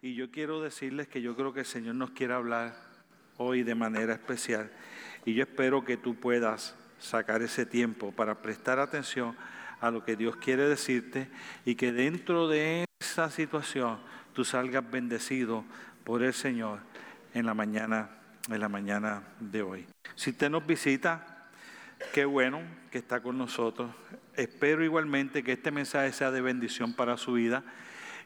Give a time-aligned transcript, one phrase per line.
[0.00, 2.76] Y yo quiero decirles que yo creo que el Señor nos quiere hablar
[3.36, 4.70] hoy de manera especial.
[5.24, 9.36] Y yo espero que tú puedas sacar ese tiempo para prestar atención
[9.80, 11.28] a lo que Dios quiere decirte
[11.64, 13.98] y que dentro de esa situación
[14.34, 15.64] tú salgas bendecido
[16.04, 16.78] por el Señor
[17.34, 18.08] en la mañana,
[18.48, 19.86] en la mañana de hoy.
[20.14, 21.48] Si usted nos visita,
[22.12, 22.60] qué bueno
[22.92, 23.90] que está con nosotros.
[24.36, 27.64] Espero igualmente que este mensaje sea de bendición para su vida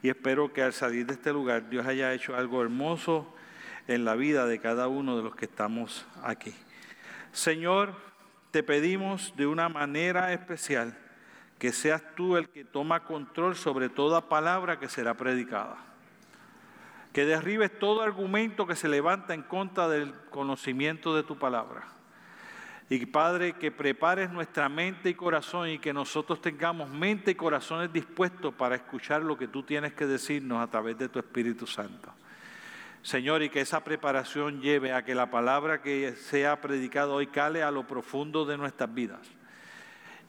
[0.02, 3.32] y espero que al salir de este lugar Dios haya hecho algo hermoso
[3.86, 6.54] en la vida de cada uno de los que estamos aquí.
[7.32, 7.94] Señor,
[8.50, 10.98] te pedimos de una manera especial
[11.58, 15.76] que seas tú el que toma control sobre toda palabra que será predicada.
[17.12, 21.84] Que derribes todo argumento que se levanta en contra del conocimiento de tu palabra.
[22.94, 27.90] Y Padre, que prepares nuestra mente y corazón y que nosotros tengamos mente y corazones
[27.90, 32.12] dispuestos para escuchar lo que tú tienes que decirnos a través de tu Espíritu Santo.
[33.00, 37.62] Señor, y que esa preparación lleve a que la palabra que sea predicada hoy cale
[37.62, 39.26] a lo profundo de nuestras vidas.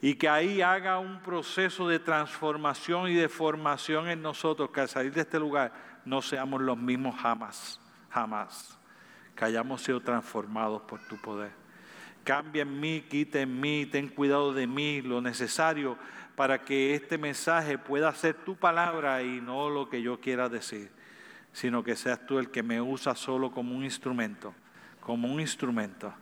[0.00, 4.88] Y que ahí haga un proceso de transformación y de formación en nosotros, que al
[4.88, 5.74] salir de este lugar
[6.06, 8.78] no seamos los mismos jamás, jamás.
[9.36, 11.63] Que hayamos sido transformados por tu poder.
[12.24, 15.96] Cambia en mí, quita en mí, ten cuidado de mí, lo necesario
[16.34, 20.90] para que este mensaje pueda ser tu palabra y no lo que yo quiera decir
[21.54, 24.52] sino que seas tú el que me usa solo como un instrumento,
[25.00, 26.12] como un instrumento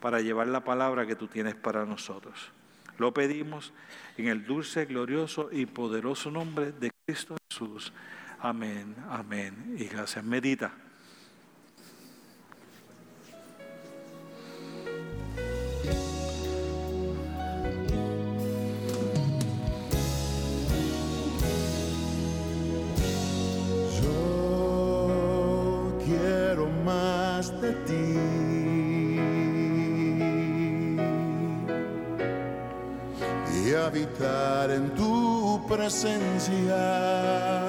[0.00, 2.50] para llevar la palabra que tú tienes para nosotros.
[2.98, 3.72] Lo pedimos
[4.16, 7.92] en el dulce, glorioso y poderoso nombre de Cristo Jesús.
[8.40, 10.24] Amén, amén y gracias.
[10.24, 10.83] Medita.
[33.86, 37.63] Habitar en tu presencia.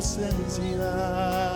[0.00, 1.49] Presencia.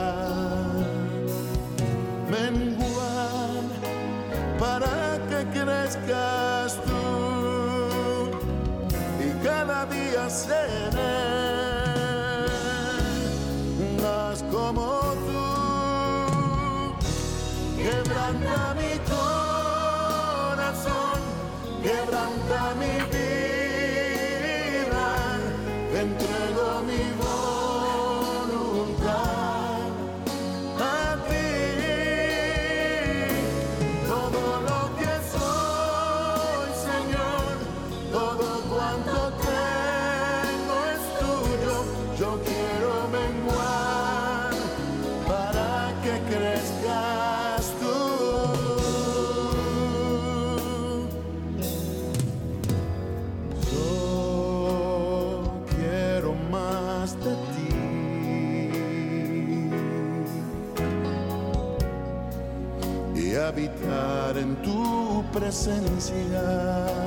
[65.32, 67.03] Presencia.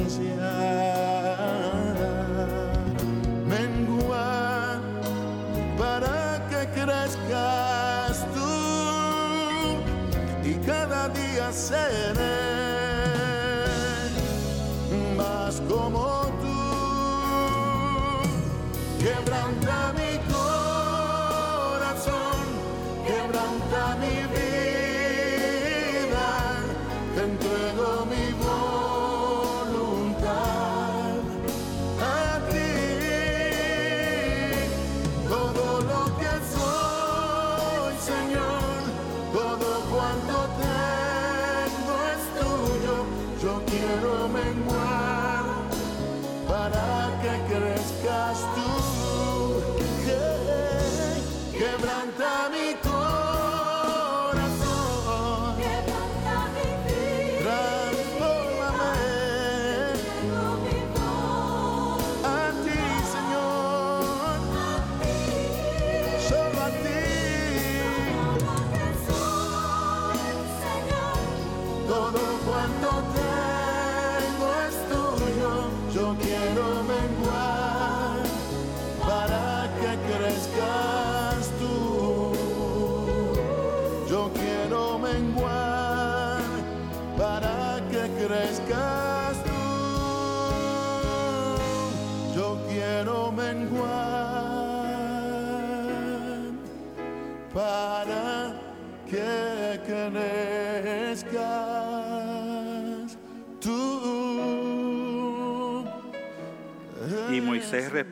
[0.00, 0.29] Presencia.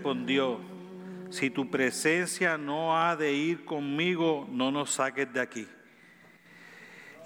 [0.08, 0.58] Respondió,
[1.28, 5.68] si tu presencia no ha de ir conmigo, no nos saques de aquí.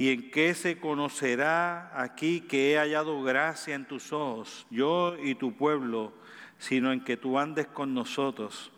[0.01, 5.37] ¿Y en qué se conocerá aquí que he hallado gracia en tus ojos, yo y
[5.37, 6.13] tu pueblo,
[6.59, 8.73] sino en que tú andes con nosotros?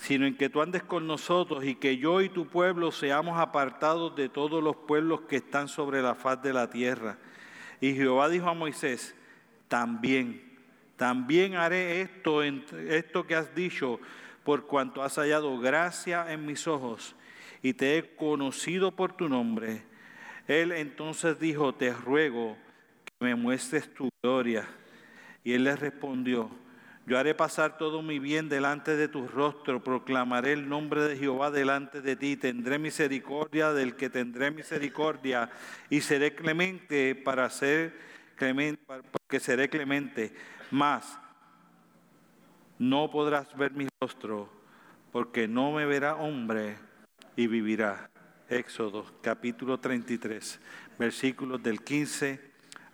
[0.00, 4.16] Sino en que tú andes con nosotros y que yo y tu pueblo seamos apartados
[4.16, 7.18] de todos los pueblos que están sobre la faz de la tierra.
[7.82, 9.14] Y Jehová dijo a Moisés,
[9.68, 10.58] también,
[10.96, 14.00] también haré esto, esto que has dicho,
[14.42, 17.14] por cuanto has hallado gracia en mis ojos
[17.62, 19.82] y te he conocido por tu nombre.
[20.48, 22.56] Él entonces dijo, te ruego
[23.04, 24.66] que me muestres tu gloria.
[25.44, 26.50] Y él le respondió,
[27.10, 31.50] yo haré pasar todo mi bien delante de tu rostro, proclamaré el nombre de Jehová
[31.50, 35.50] delante de ti, tendré misericordia del que tendré misericordia
[35.88, 37.98] y seré clemente para ser
[38.36, 40.32] clemente, porque seré clemente.
[40.70, 41.18] Mas
[42.78, 44.48] no podrás ver mi rostro,
[45.10, 46.76] porque no me verá hombre
[47.34, 48.08] y vivirá.
[48.48, 50.60] Éxodo capítulo 33,
[50.96, 52.40] versículos del 15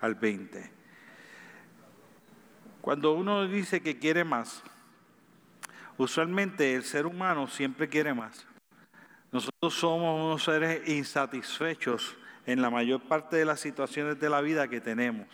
[0.01, 0.76] al 20.
[2.87, 4.63] Cuando uno dice que quiere más,
[5.99, 8.47] usualmente el ser humano siempre quiere más.
[9.33, 12.17] Nosotros somos unos seres insatisfechos
[12.47, 15.27] en la mayor parte de las situaciones de la vida que tenemos.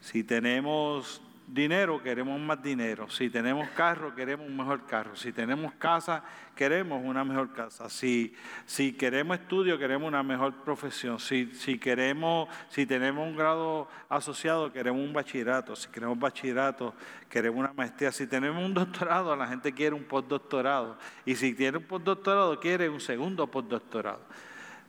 [0.00, 1.20] Si tenemos
[1.52, 3.10] dinero, queremos más dinero.
[3.10, 5.16] Si tenemos carro, queremos un mejor carro.
[5.16, 6.22] Si tenemos casa,
[6.54, 7.88] queremos una mejor casa.
[7.88, 8.34] Si,
[8.66, 11.18] si queremos estudio, queremos una mejor profesión.
[11.18, 15.74] Si, si, queremos, si tenemos un grado asociado, queremos un bachillerato.
[15.74, 16.94] Si queremos bachillerato,
[17.28, 18.12] queremos una maestría.
[18.12, 20.96] Si tenemos un doctorado, la gente quiere un postdoctorado.
[21.24, 24.20] Y si tiene un postdoctorado, quiere un segundo postdoctorado.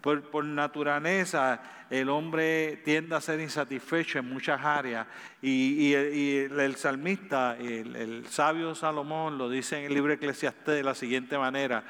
[0.01, 5.06] Por, naturaleza, el hombre tiende a ser insatisfecho en muchas áreas.
[5.42, 11.38] Y, el, salmista, el, sabio Salomón, lo dice en el libro Eclesiastés de la siguiente
[11.38, 11.83] manera: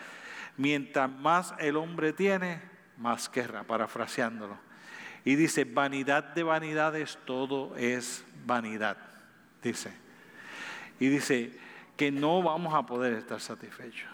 [0.57, 2.61] mientras más el hombre tiene,
[2.97, 4.57] más querrá, parafraseándolo.
[5.23, 8.97] Y dice: vanidad de vanidades, todo es vanidad.
[9.63, 9.93] Dice.
[10.99, 11.57] Y dice
[11.95, 14.10] que no vamos a poder estar satisfechos.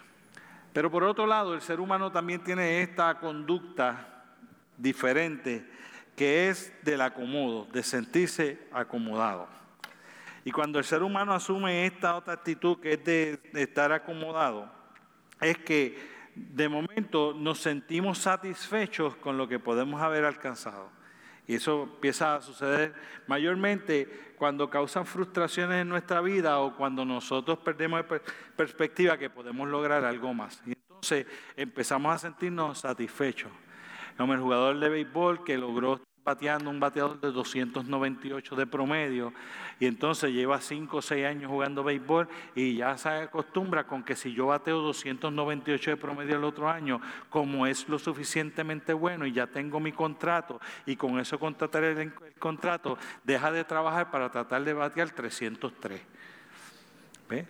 [0.72, 4.24] Pero por otro lado, el ser humano también tiene esta conducta
[4.76, 5.66] diferente
[6.14, 9.48] que es del acomodo, de sentirse acomodado.
[10.44, 14.68] Y cuando el ser humano asume esta otra actitud que es de, estar acomodado,
[15.40, 15.96] es que
[16.34, 20.90] de momento nos sentimos satisfechos con lo que podemos haber alcanzado.
[21.48, 22.94] Y eso empieza a suceder
[23.26, 28.04] mayormente cuando causan frustraciones en nuestra vida o cuando nosotros perdemos
[28.54, 30.62] perspectiva que podemos lograr algo más.
[30.66, 31.26] Y entonces
[31.56, 33.50] empezamos a sentirnos satisfechos.
[34.18, 39.32] Como el jugador de béisbol que logró bateando un bateador de 298 de promedio
[39.80, 44.14] y entonces lleva 5 o 6 años jugando béisbol y ya se acostumbra con que
[44.14, 49.32] si yo bateo 298 de promedio el otro año, como es lo suficientemente bueno y
[49.32, 54.62] ya tengo mi contrato y con eso contrataré el, contrato, deja de trabajar para tratar
[54.64, 55.98] de batear 303.
[57.30, 57.46] ¿Ve?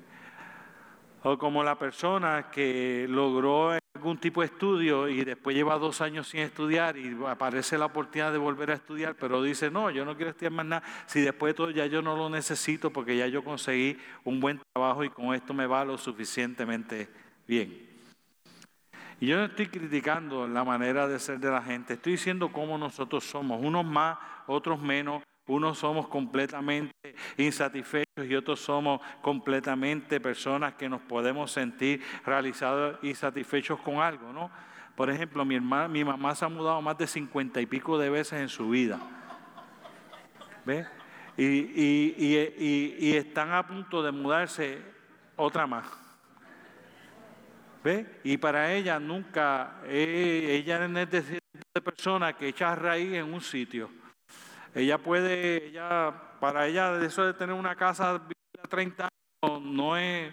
[1.24, 6.28] O como la persona que logró algún tipo de estudio y después lleva dos años
[6.28, 10.14] sin estudiar y aparece la oportunidad de volver a estudiar, pero dice, no, yo no
[10.14, 13.26] quiero estudiar más nada, si después de todo ya yo no lo necesito porque ya
[13.26, 17.08] yo conseguí un buen trabajo y con esto me va lo suficientemente
[17.46, 17.88] bien.
[19.20, 22.78] Y yo no estoy criticando la manera de ser de la gente, estoy diciendo cómo
[22.78, 26.94] nosotros somos, unos más, otros menos, unos somos completamente
[27.36, 34.32] insatisfechos y otros somos completamente personas que nos podemos sentir realizados y satisfechos con algo,
[34.32, 34.50] ¿no?
[34.94, 38.10] Por ejemplo, mi, hermana, mi mamá se ha mudado más de cincuenta y pico de
[38.10, 38.98] veces en su vida.
[40.64, 40.86] ¿Ve?
[41.36, 44.82] Y, están a punto de mudarse
[45.36, 45.86] otra más.
[47.84, 48.20] ¿Ve?
[48.24, 51.40] Y para ella nunca, eh, ella es de,
[51.74, 53.97] de persona que echa raíz en un sitio.
[54.74, 58.34] Ella puede, ella, para ella, eso de tener una casa de
[58.68, 59.08] 30
[59.42, 60.32] años no es,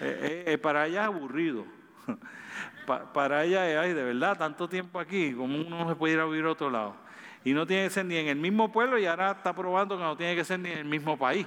[0.00, 1.66] eh, eh, para ella es aburrido.
[3.14, 6.26] para ella es, ay, de verdad, tanto tiempo aquí, como uno se puede ir a
[6.26, 6.96] vivir a otro lado.
[7.42, 10.02] Y no tiene que ser ni en el mismo pueblo y ahora está probando que
[10.02, 11.46] no tiene que ser ni en el mismo país.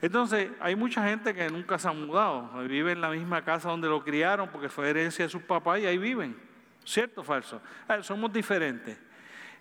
[0.00, 3.88] Entonces, hay mucha gente que nunca se ha mudado, vive en la misma casa donde
[3.88, 6.36] lo criaron porque fue herencia de sus papás y ahí viven.
[6.84, 7.62] ¿Cierto o falso?
[8.02, 8.98] somos diferentes.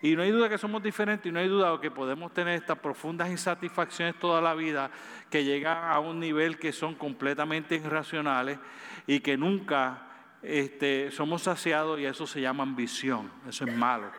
[0.04, 2.78] Y no hay duda que somos diferentes y no hay duda que podemos tener estas
[2.78, 4.92] profundas insatisfacciones toda la vida
[5.30, 8.60] que llegan a un nivel que son completamente irracionales
[9.08, 10.10] y que nunca
[10.42, 13.32] este, somos saciados y eso se llama ambición.
[13.48, 14.12] Eso es malo.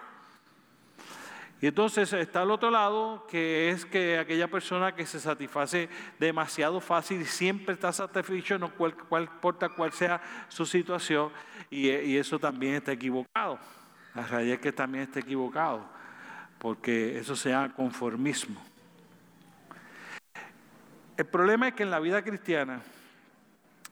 [1.61, 6.81] Y entonces está al otro lado, que es que aquella persona que se satisface demasiado
[6.81, 11.31] fácil y siempre está satisfecho, no cual, importa cuál sea su situación,
[11.71, 13.59] y, eso también está equivocado.
[14.15, 15.85] La realidad es que también está equivocado,
[16.59, 18.61] porque eso se llama conformismo.
[21.17, 22.81] El problema es que en la vida cristiana,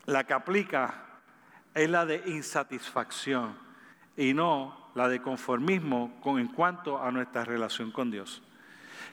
[0.07, 1.07] la que aplica
[1.75, 3.57] es la de insatisfacción
[4.17, 8.43] y no la de conformismo con, en cuanto a nuestra relación con Dios.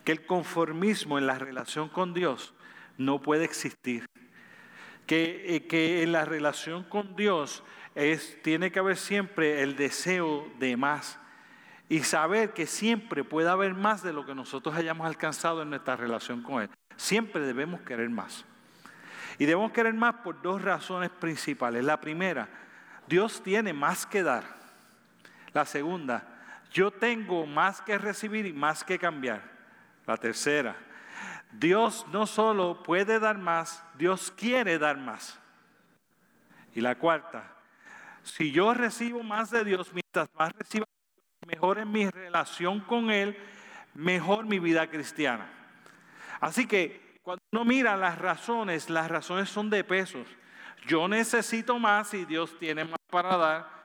[0.04, 2.54] Que el conformismo en la relación con Dios
[2.98, 4.06] no puede existir.
[5.06, 7.64] Que, eh, que en la relación con Dios
[8.00, 11.20] es, tiene que haber siempre el deseo de más
[11.90, 15.96] y saber que siempre puede haber más de lo que nosotros hayamos alcanzado en nuestra
[15.96, 16.70] relación con Él.
[16.96, 18.46] Siempre debemos querer más.
[19.38, 21.84] Y debemos querer más por dos razones principales.
[21.84, 22.48] La primera,
[23.08, 24.44] Dios tiene más que dar.
[25.54, 26.28] La segunda,
[26.72, 29.42] yo tengo más que recibir y más que cambiar.
[30.06, 30.76] La tercera,
[31.52, 35.40] Dios no solo puede dar más, Dios quiere dar más.
[36.76, 37.59] Y la cuarta,
[38.32, 40.86] si yo recibo más de Dios, mientras más recibo,
[41.46, 43.38] mejor en mi relación con Él,
[43.94, 45.50] mejor mi vida cristiana.
[46.40, 50.28] Así que cuando uno mira las razones, las razones son de pesos.
[50.88, 53.80] Yo necesito más y Dios tiene más para dar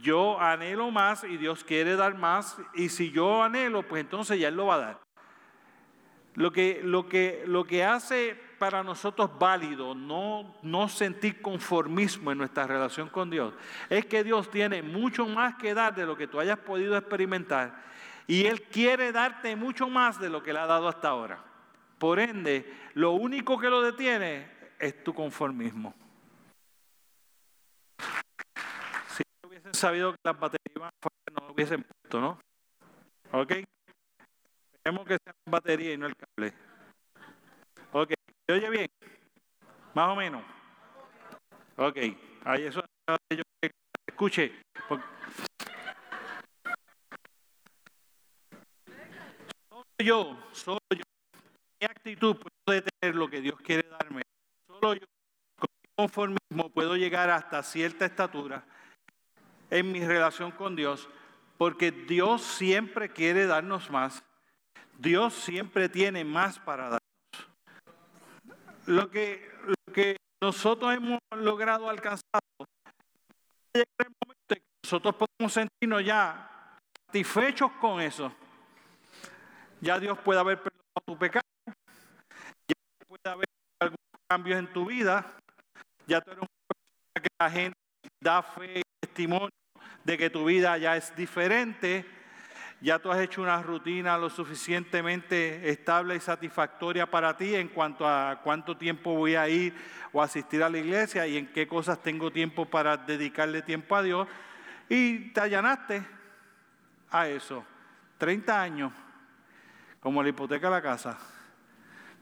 [0.00, 4.48] yo anhelo más y Dios quiere dar más, y si yo anhelo, pues entonces ya
[4.48, 5.00] Él lo va a dar.
[6.34, 12.38] Lo que, lo que, lo que hace para nosotros válido no, no sentir conformismo en
[12.38, 13.54] nuestra relación con Dios
[13.88, 17.84] es que Dios tiene mucho más que dar de lo que tú hayas podido experimentar
[18.26, 21.44] y Él quiere darte mucho más de lo que le ha dado hasta ahora.
[21.98, 25.94] Por ende, lo único que lo detiene es tu conformismo.
[29.72, 30.92] sabido que las baterías
[31.32, 32.38] no lo hubiesen puesto, ¿no?
[33.32, 33.52] ¿Ok?
[34.72, 36.54] Esperemos que sea batería y no el cable.
[38.46, 38.86] ¿Se oye bien?
[39.94, 40.42] Más o menos.
[41.76, 41.96] Ok,
[42.44, 42.82] ahí eso
[43.30, 43.42] yo
[44.06, 44.52] escuche.
[49.68, 51.02] Solo yo, solo yo,
[51.80, 54.22] mi actitud puedo detener lo que Dios quiere darme.
[54.66, 55.06] Solo yo,
[55.58, 58.64] con mi conformismo, puedo llegar hasta cierta estatura
[59.70, 61.08] en mi relación con Dios,
[61.58, 64.22] porque Dios siempre quiere darnos más.
[64.98, 67.05] Dios siempre tiene más para darnos.
[68.86, 72.40] Lo que, lo que nosotros hemos logrado alcanzar,
[73.74, 78.32] el momento nosotros podemos sentirnos ya satisfechos con eso.
[79.80, 83.46] Ya Dios puede haber perdonado tu pecado, ya puede haber
[83.80, 85.36] algunos cambios en tu vida,
[86.06, 87.78] ya tú eres una persona que la gente
[88.20, 89.50] da fe y testimonio
[90.04, 92.06] de que tu vida ya es diferente,
[92.86, 98.06] ya tú has hecho una rutina lo suficientemente estable y satisfactoria para ti en cuanto
[98.06, 99.74] a cuánto tiempo voy a ir
[100.12, 104.04] o asistir a la iglesia y en qué cosas tengo tiempo para dedicarle tiempo a
[104.04, 104.28] Dios.
[104.88, 106.06] Y te allanaste
[107.10, 107.64] a eso.
[108.18, 108.92] 30 años,
[109.98, 111.18] como la hipoteca de la casa.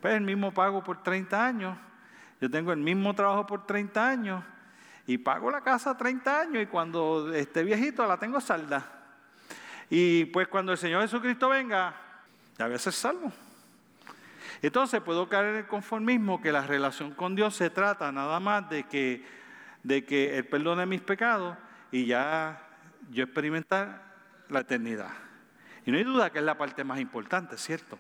[0.01, 1.77] Pues el mismo pago por 30 años.
[2.41, 4.43] Yo tengo el mismo trabajo por 30 años
[5.07, 9.04] y pago la casa 30 años y cuando esté viejito la tengo salda.
[9.91, 11.95] Y pues cuando el Señor Jesucristo venga,
[12.59, 13.33] ya voy a ser salvo.
[14.63, 18.69] Entonces puedo caer en el conformismo que la relación con Dios se trata nada más
[18.71, 19.25] de que,
[19.83, 21.57] de que Él perdone mis pecados
[21.91, 22.67] y ya
[23.11, 24.03] yo experimentar
[24.49, 25.11] la eternidad.
[25.87, 27.99] Y no hay duda que es la parte más importante, ¿cierto?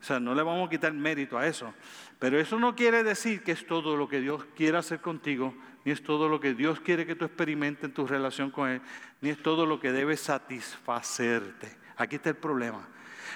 [0.00, 1.72] O sea, no le vamos a quitar mérito a eso.
[2.18, 5.92] Pero eso no quiere decir que es todo lo que Dios quiere hacer contigo, ni
[5.92, 8.82] es todo lo que Dios quiere que tú experimentes en tu relación con Él,
[9.20, 11.76] ni es todo lo que debe satisfacerte.
[11.96, 12.86] Aquí está el problema.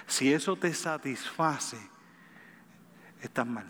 [0.07, 1.79] Si eso te satisface,
[3.21, 3.67] estás mal.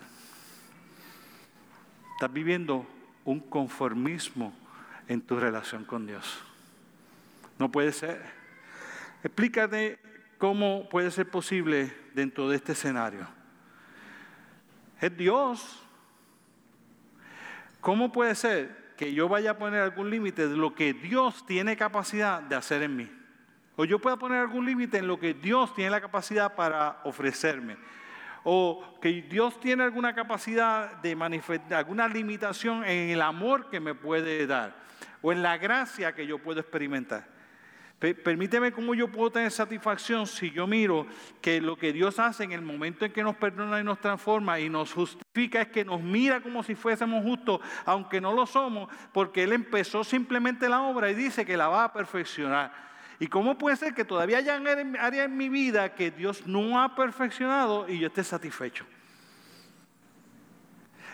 [2.13, 2.85] Estás viviendo
[3.25, 4.53] un conformismo
[5.07, 6.39] en tu relación con Dios.
[7.59, 8.23] No puede ser.
[9.23, 9.99] Explícate
[10.37, 13.27] cómo puede ser posible dentro de este escenario.
[15.01, 15.83] Es Dios.
[17.87, 21.77] ¿Cómo puede ser que yo vaya a poner algún límite de lo que Dios tiene
[21.77, 23.09] capacidad de hacer en mí?
[23.77, 27.77] O yo pueda poner algún límite en lo que Dios tiene la capacidad para ofrecerme.
[28.43, 33.95] O que Dios tiene alguna capacidad de manifestar, alguna limitación en el amor que me
[33.95, 34.75] puede dar.
[35.21, 37.36] O en la gracia que yo puedo experimentar.
[37.99, 41.07] Permíteme cómo yo puedo tener satisfacción si yo miro
[41.41, 44.59] que lo que Dios hace en el momento en que nos perdona y nos transforma
[44.59, 48.87] y nos justifica es que nos mira como si fuésemos justos, aunque no lo somos,
[49.11, 52.71] porque Él empezó simplemente la obra y dice que la va a perfeccionar.
[53.19, 54.55] ¿Y cómo puede ser que todavía haya
[54.99, 58.85] áreas en mi vida que Dios no ha perfeccionado y yo esté satisfecho?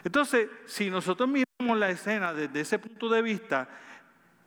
[0.04, 3.70] Entonces, si nosotros miramos la escena desde ese punto de vista,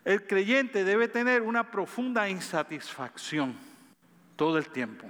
[0.07, 3.57] el creyente debe tener una profunda insatisfacción
[4.37, 5.09] todo el tiempo.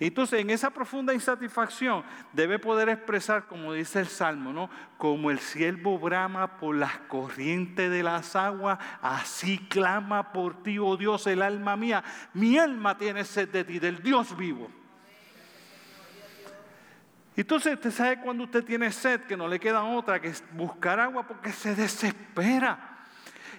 [0.00, 4.70] Entonces, en esa profunda insatisfacción debe poder expresar, como dice el Salmo, ¿no?
[4.96, 10.96] Como el siervo brama por las corrientes de las aguas, así clama por ti, oh
[10.96, 12.02] Dios, el alma mía.
[12.32, 14.70] Mi alma tiene sed de ti, del Dios vivo.
[17.36, 21.26] Entonces, usted sabe cuando usted tiene sed, que no le queda otra que buscar agua
[21.26, 22.95] porque se desespera.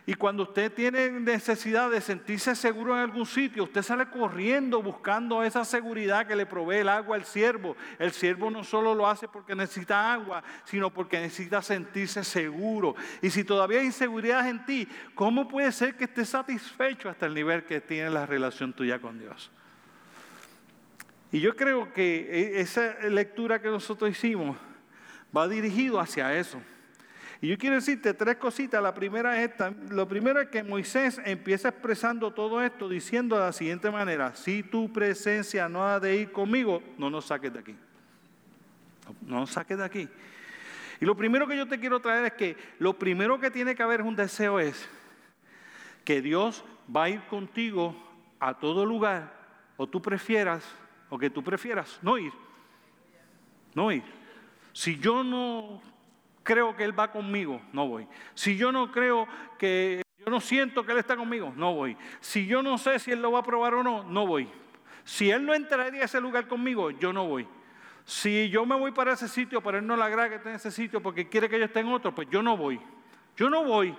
[0.09, 5.43] Y cuando usted tiene necesidad de sentirse seguro en algún sitio, usted sale corriendo buscando
[5.43, 7.75] esa seguridad que le provee el agua al siervo.
[7.99, 12.95] El siervo no solo lo hace porque necesita agua, sino porque necesita sentirse seguro.
[13.21, 17.33] Y si todavía hay inseguridad en ti, ¿cómo puede ser que estés satisfecho hasta el
[17.33, 19.51] nivel que tiene la relación tuya con Dios?
[21.33, 24.55] Y yo creo que e, esa lectura que nosotros hicimos
[25.35, 26.61] va dirigido hacia eso.
[27.41, 28.81] Y yo quiero decirte tres cositas.
[28.81, 29.71] La primera es esta.
[29.89, 34.63] Lo primero es que Moisés empieza expresando todo esto diciendo de la siguiente manera, si
[34.63, 37.75] tu presencia no ha de ir conmigo, no nos saques de aquí.
[39.21, 40.09] No nos saques de aquí.
[40.99, 43.83] Y lo primero que yo te quiero traer es que lo primero que tiene que
[43.83, 44.89] haber es un deseo es
[46.03, 47.95] que Dios va a ir contigo
[48.39, 49.31] a todo lugar,
[49.77, 50.63] o tú prefieras,
[51.09, 52.31] o que tú prefieras no ir.
[53.75, 54.03] No ir.
[54.73, 55.81] Si yo no
[56.47, 58.07] creo que Él va conmigo, no voy.
[58.33, 59.27] Si yo no creo
[59.59, 61.97] que, yo no siento que Él está conmigo, no voy.
[62.21, 64.47] Si yo no sé si Él lo va a probar o no, no voy.
[65.03, 67.45] Si Él no entraría a ese lugar conmigo, yo no voy.
[68.05, 70.55] Si yo me voy para ese sitio, pero Él no le agrada que esté en
[70.55, 72.79] ese sitio porque quiere que yo esté en otro, pues yo no voy.
[73.35, 73.93] Yo no voy.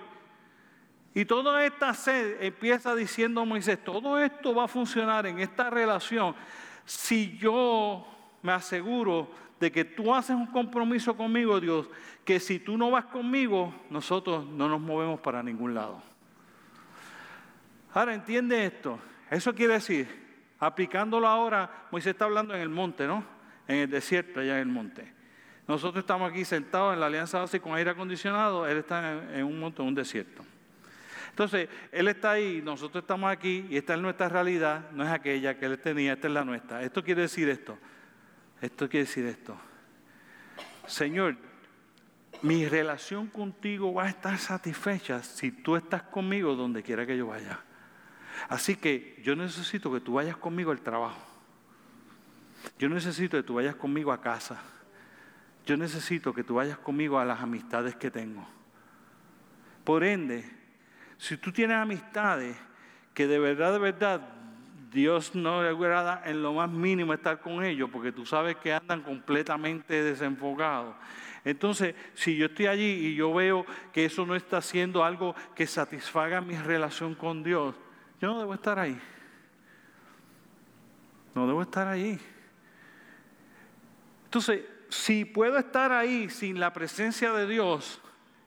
[1.13, 6.35] Y toda esta sed empieza diciendo Moisés, todo esto va a funcionar en esta relación
[6.83, 8.07] si yo
[8.41, 11.89] me aseguro de que tú haces un compromiso conmigo, Dios,
[12.23, 16.01] que si tú no vas conmigo, nosotros no nos movemos para ningún lado.
[17.93, 18.99] Ahora, entiende esto.
[19.29, 20.07] Eso quiere decir,
[20.59, 23.23] aplicándolo ahora, Moisés está hablando en el monte, ¿no?
[23.67, 25.13] En el desierto, allá en el monte.
[25.67, 29.59] Nosotros estamos aquí sentados en la alianza base con aire acondicionado, él está en, un
[29.59, 30.43] monte, en un desierto.
[31.29, 35.57] Entonces, Él está ahí, nosotros estamos aquí y esta es nuestra realidad, no es aquella
[35.57, 36.83] que Él tenía, esta es la nuestra.
[36.83, 37.77] Esto quiere decir esto.
[38.61, 39.57] Esto quiere decir esto.
[40.87, 41.37] Señor,
[42.41, 47.27] mi relación contigo va a estar satisfecha si tú estás conmigo donde quiera que yo
[47.27, 47.59] vaya.
[48.47, 51.21] Así que yo necesito que tú vayas conmigo al trabajo.
[52.77, 54.61] Yo necesito que tú vayas conmigo a casa.
[55.65, 58.47] Yo necesito que tú vayas conmigo a las amistades que tengo.
[59.83, 60.49] Por ende,
[61.17, 62.55] si tú tienes amistades
[63.13, 64.38] que de verdad, de verdad
[64.91, 68.73] Dios no le agrada en lo más mínimo estar con ellos porque tú sabes que
[68.73, 70.95] andan completamente desenfocados.
[71.45, 75.67] Entonces, si yo estoy allí y yo veo que eso no está haciendo algo que
[75.67, 77.75] satisfaga mi relación con Dios,
[78.19, 78.99] yo no debo estar ahí.
[81.35, 82.19] No debo estar ahí.
[84.25, 88.01] Entonces, si puedo estar ahí sin la presencia de Dios,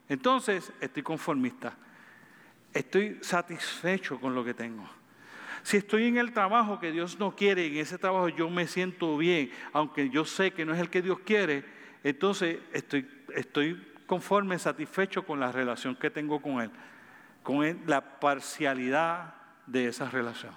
[0.08, 1.76] entonces estoy conformista.
[2.72, 5.01] Estoy satisfecho con lo que tengo.
[5.62, 9.16] Si estoy en el trabajo que Dios no quiere, en ese trabajo yo me siento
[9.16, 11.64] bien, aunque yo sé que no es el que Dios quiere,
[12.02, 16.70] entonces estoy, conforme, satisfecho con la relación que tengo con Él,
[17.42, 19.34] con la parcialidad
[19.66, 20.52] de esa relación.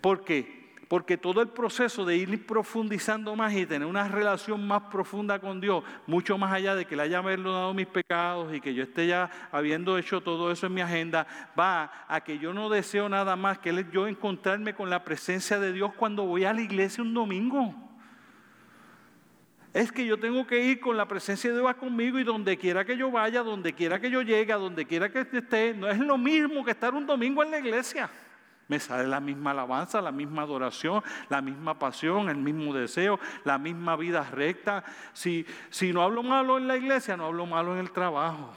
[0.00, 0.63] ¿Por qué?
[0.88, 5.60] Porque todo el proceso de ir profundizando más y tener una relación más profunda con
[5.60, 9.06] Dios, mucho más allá de que le haya perdonado mis pecados y que yo esté
[9.06, 11.26] ya habiendo hecho todo eso en mi agenda,
[11.58, 15.72] va a que yo no deseo nada más que yo encontrarme con la presencia de
[15.72, 17.74] Dios cuando voy a la iglesia un domingo.
[19.72, 22.84] Es que yo tengo que ir con la presencia de Dios conmigo y donde quiera
[22.84, 26.16] que yo vaya, donde quiera que yo llegue, donde quiera que esté, no es lo
[26.16, 28.08] mismo que estar un domingo en la iglesia.
[28.68, 33.58] Me sale la misma alabanza, la misma adoración, la misma pasión, el mismo deseo, la
[33.58, 34.84] misma vida recta.
[35.12, 38.54] Si, si no hablo malo en la iglesia, no hablo malo en el trabajo.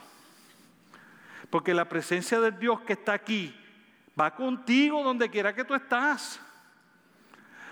[1.50, 3.54] Porque la presencia de Dios que está aquí
[4.20, 6.42] va contigo donde quiera que tú estás.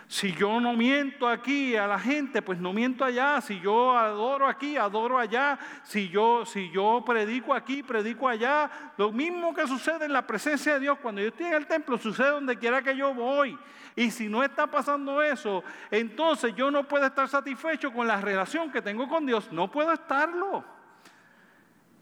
[0.08, 3.42] Si yo no miento aquí a la gente, pues no miento allá.
[3.42, 5.58] Si yo adoro aquí, adoro allá.
[5.84, 8.70] Si yo, si yo predico aquí, predico allá.
[8.98, 11.00] Lo mismo que sucede en la presencia de Dios.
[11.02, 13.58] Cuando yo estoy en el templo, sucede donde quiera que yo voy.
[13.96, 18.72] Y si no está pasando eso, entonces yo no puedo estar satisfecho con la relación
[18.72, 19.52] que tengo con Dios.
[19.52, 20.64] No puedo estarlo.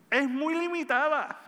[0.10, 1.40] Es muy limitada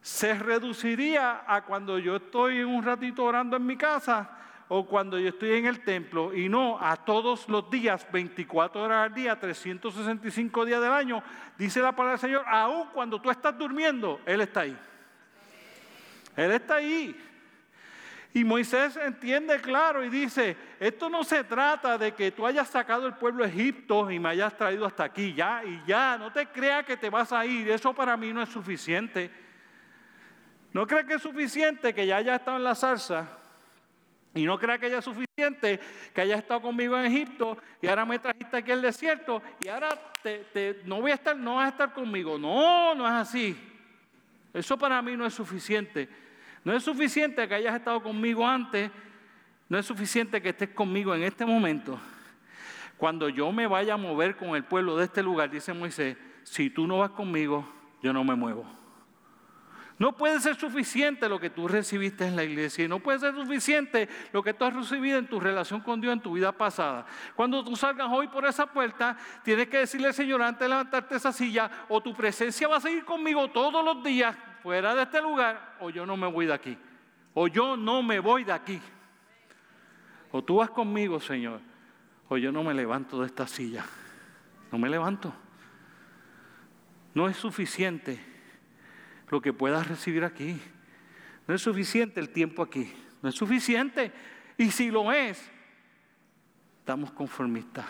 [0.00, 4.37] se reduciría a cuando yo estoy un ratito orando en mi casa
[4.68, 9.06] o cuando yo estoy en el templo y no a todos los días, 24 horas
[9.06, 11.22] al día, 365 días del año,
[11.56, 14.78] dice la palabra del Señor, aun cuando tú estás durmiendo, Él está ahí.
[16.36, 17.24] Él está ahí.
[18.34, 23.06] Y Moisés entiende claro y dice, esto no se trata de que tú hayas sacado
[23.06, 26.46] el pueblo de Egipto y me hayas traído hasta aquí, ya, y ya, no te
[26.46, 29.30] creas que te vas a ir, eso para mí no es suficiente.
[30.74, 33.38] No creas que es suficiente que ya haya estado en la zarza
[34.34, 35.28] y no crea que haya suficiente
[36.12, 39.90] que haya estado conmigo en Egipto y ahora me trajiste aquí al desierto y ahora
[40.22, 42.38] te, no voy a estar, no vas a estar conmigo.
[42.38, 43.56] No, no es así.
[44.52, 46.08] Eso para mí no es suficiente.
[46.64, 48.90] No es suficiente que hayas estado conmigo antes.
[49.68, 51.98] No es suficiente que estés conmigo en este momento.
[52.96, 56.68] Cuando yo me vaya a mover con el pueblo de este lugar, dice Moisés, si
[56.68, 57.64] tú no vas conmigo,
[58.02, 58.77] yo no me muevo.
[59.98, 63.34] No puede ser suficiente lo que tú recibiste en la iglesia y no puede ser
[63.34, 67.04] suficiente lo que tú has recibido en tu relación con Dios en tu vida pasada.
[67.34, 71.32] Cuando tú salgas hoy por esa puerta, tienes que decirle Señor antes de levantarte esa
[71.32, 75.76] silla, o tu presencia va a seguir conmigo todos los días fuera de este lugar,
[75.80, 76.78] o yo no me voy de aquí.
[77.34, 78.80] O yo no me voy de aquí.
[80.30, 81.60] O tú vas conmigo, Señor,
[82.28, 83.84] o yo no me levanto de esta silla.
[84.70, 85.32] No me levanto.
[87.14, 88.27] No es suficiente
[89.30, 90.60] lo que puedas recibir aquí.
[91.46, 92.92] No es suficiente el tiempo aquí.
[93.22, 94.12] No es suficiente.
[94.56, 95.42] Y si lo es,
[96.80, 97.86] estamos conformistas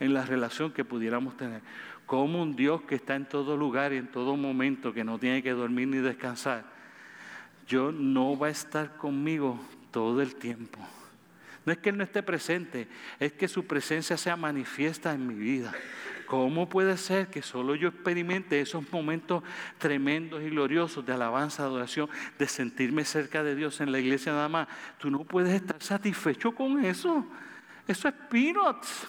[0.00, 1.62] en la relación que pudiéramos tener.
[2.06, 5.42] Como un Dios que está en todo lugar y en todo momento, que no tiene
[5.42, 6.64] que dormir ni descansar,
[7.66, 10.78] yo no va a estar conmigo todo el tiempo.
[11.66, 12.88] No es que Él no esté presente,
[13.20, 15.74] es que su presencia sea manifiesta en mi vida.
[16.28, 19.42] ¿Cómo puede ser que solo yo experimente esos momentos
[19.78, 24.32] tremendos y gloriosos de alabanza, de adoración, de sentirme cerca de Dios en la iglesia
[24.32, 24.68] nada más?
[24.98, 27.24] Tú no puedes estar satisfecho con eso.
[27.86, 29.08] Eso es peanuts.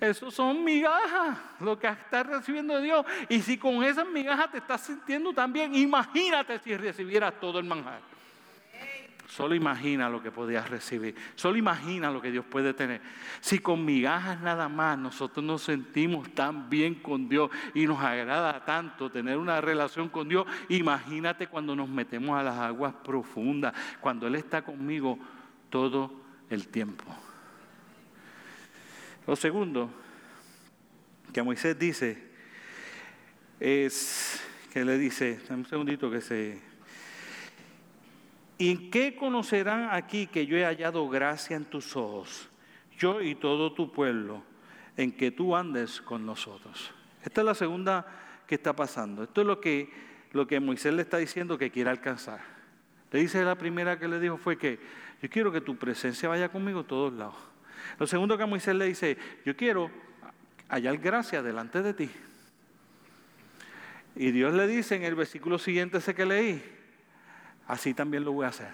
[0.00, 3.06] Eso son migajas, lo que estás recibiendo de Dios.
[3.28, 8.11] Y si con esas migajas te estás sintiendo también, imagínate si recibieras todo el manjar.
[9.32, 11.14] Solo imagina lo que podías recibir.
[11.36, 13.00] Solo imagina lo que Dios puede tener.
[13.40, 18.62] Si con migajas nada más nosotros nos sentimos tan bien con Dios y nos agrada
[18.66, 24.26] tanto tener una relación con Dios, imagínate cuando nos metemos a las aguas profundas, cuando
[24.26, 25.18] Él está conmigo
[25.70, 26.12] todo
[26.50, 27.04] el tiempo.
[29.26, 29.88] Lo segundo
[31.32, 32.22] que Moisés dice
[33.58, 34.42] es
[34.74, 36.71] que le dice, un segundito que se
[38.58, 42.48] ¿Y en qué conocerán aquí que yo he hallado gracia en tus ojos,
[42.98, 44.42] yo y todo tu pueblo,
[44.96, 46.92] en que tú andes con nosotros?
[47.24, 48.06] Esta es la segunda
[48.46, 49.22] que está pasando.
[49.22, 49.90] Esto es lo que,
[50.32, 52.40] lo que Moisés le está diciendo que quiere alcanzar.
[53.10, 54.78] Le dice la primera que le dijo fue que
[55.20, 57.36] yo quiero que tu presencia vaya conmigo a todos lados.
[57.98, 59.90] Lo segundo que Moisés le dice, yo quiero
[60.68, 62.10] hallar gracia delante de ti.
[64.16, 66.62] Y Dios le dice en el versículo siguiente ese que leí,
[67.66, 68.70] así también lo voy a hacer.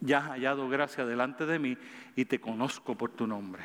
[0.00, 1.76] Ya has hallado gracia delante de mí
[2.14, 3.62] y te conozco por tu nombre.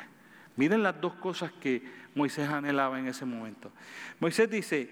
[0.56, 1.82] Miren las dos cosas que
[2.14, 3.72] Moisés anhelaba en ese momento.
[4.20, 4.90] Moisés dice,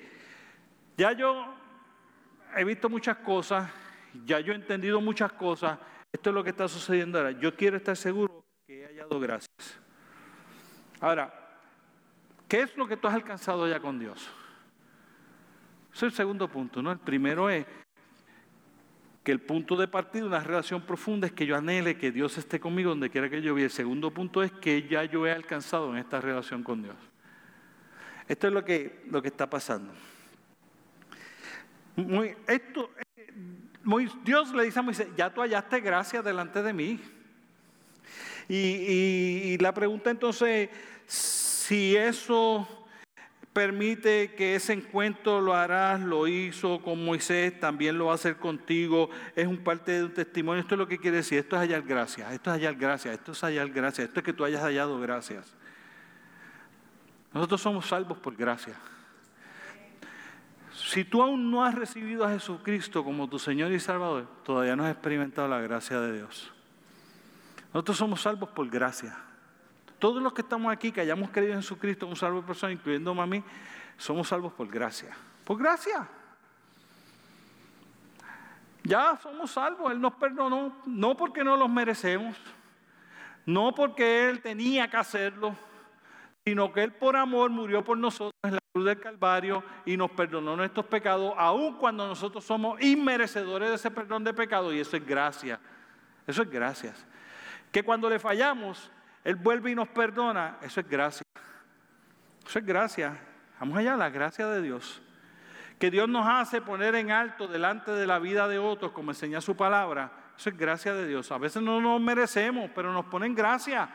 [0.97, 1.55] ya yo
[2.57, 3.71] he visto muchas cosas,
[4.25, 5.79] ya yo he entendido muchas cosas,
[6.13, 7.33] esto es lo que está sucediendo ahora.
[7.33, 9.81] Yo quiero estar seguro que he hallado gracias.
[11.01, 11.33] Ahora,
[12.49, 14.31] ¿qué es lo que tú has alcanzado ya con Dios?
[15.93, 16.93] Ese es el segundo punto, ¿no?
[16.93, 17.67] El primero es
[19.23, 22.39] que el punto de partida de una relación profunda es que yo anhele que Dios
[22.39, 23.67] esté conmigo donde quiera que yo viva.
[23.67, 26.97] El segundo punto es que ya yo he alcanzado en esta relación con Dios.
[28.27, 29.93] Esto es lo que, lo que está pasando.
[31.97, 32.91] Muy, esto,
[33.83, 37.01] muy, Dios le dice a Moisés, ya tú hallaste gracia delante de mí.
[38.49, 40.71] Y, y la pregunta entonces,
[41.07, 42.80] si eso
[43.61, 48.37] permite que ese encuentro lo harás, lo hizo con Moisés, también lo va a hacer
[48.39, 50.63] contigo, es un parte de un testimonio.
[50.63, 53.33] Esto es lo que quiere decir, esto es hallar gracias, esto es hallar gracias, esto
[53.33, 55.55] es hallar gracias, esto es que tú hayas hallado gracias.
[57.35, 58.77] Nosotros somos salvos por gracia.
[60.73, 64.87] Si tú aún no has recibido a Jesucristo como tu Señor y Salvador, todavía no
[64.87, 66.51] has experimentado la gracia de Dios.
[67.75, 69.19] Nosotros somos salvos por gracia.
[70.01, 73.27] Todos los que estamos aquí, que hayamos creído en Jesucristo, un salvo persona, incluyéndome a
[73.27, 73.45] mí,
[73.99, 75.11] somos salvos por gracia.
[75.45, 76.09] Por gracia.
[78.83, 82.35] Ya somos salvos, Él nos perdonó, no porque no los merecemos,
[83.45, 85.55] no porque Él tenía que hacerlo,
[86.45, 90.11] sino que Él por amor murió por nosotros en la cruz del Calvario y nos
[90.13, 94.97] perdonó nuestros pecados, aun cuando nosotros somos inmerecedores de ese perdón de pecado, y eso
[94.97, 95.61] es gracia.
[96.27, 97.07] Eso es gracias.
[97.71, 98.91] Que cuando le fallamos,
[99.25, 101.25] Él vuelve y nos perdona, eso es gracia.
[102.47, 103.17] Eso es gracia.
[103.59, 105.03] Vamos allá, la gracia de Dios
[105.81, 109.41] que Dios nos hace poner en alto delante de la vida de otros, como enseña
[109.41, 111.33] su palabra, eso es gracia de Dios.
[111.33, 113.89] A veces no nos merecemos, pero nos ponen gracia.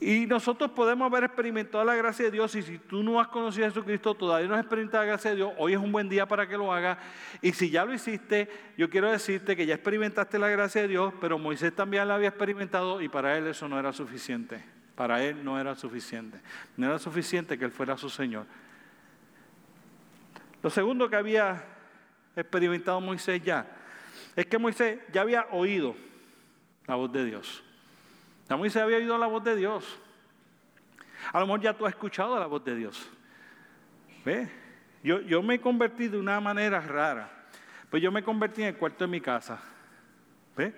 [0.00, 3.66] Y nosotros podemos haber experimentado la gracia de Dios y si tú no has conocido
[3.66, 6.24] a Jesucristo, todavía no has experimentado la gracia de Dios, hoy es un buen día
[6.26, 6.98] para que lo hagas.
[7.42, 11.12] Y si ya lo hiciste, yo quiero decirte que ya experimentaste la gracia de Dios,
[11.20, 14.64] pero Moisés también la había experimentado y para él eso no era suficiente.
[14.94, 16.40] Para él no era suficiente.
[16.76, 18.46] No era suficiente que él fuera su Señor.
[20.62, 21.64] Lo segundo que había
[22.36, 23.66] experimentado Moisés ya
[24.36, 25.96] es que Moisés ya había oído
[26.86, 27.64] la voz de Dios.
[28.48, 29.98] Ya Moisés había oído la voz de Dios.
[31.32, 33.10] A lo mejor ya tú has escuchado la voz de Dios.
[34.24, 34.48] ¿Ves?
[35.02, 37.30] Yo, yo me convertí de una manera rara.
[37.90, 39.60] Pues yo me convertí en el cuarto de mi casa.
[40.56, 40.74] ¿Ves?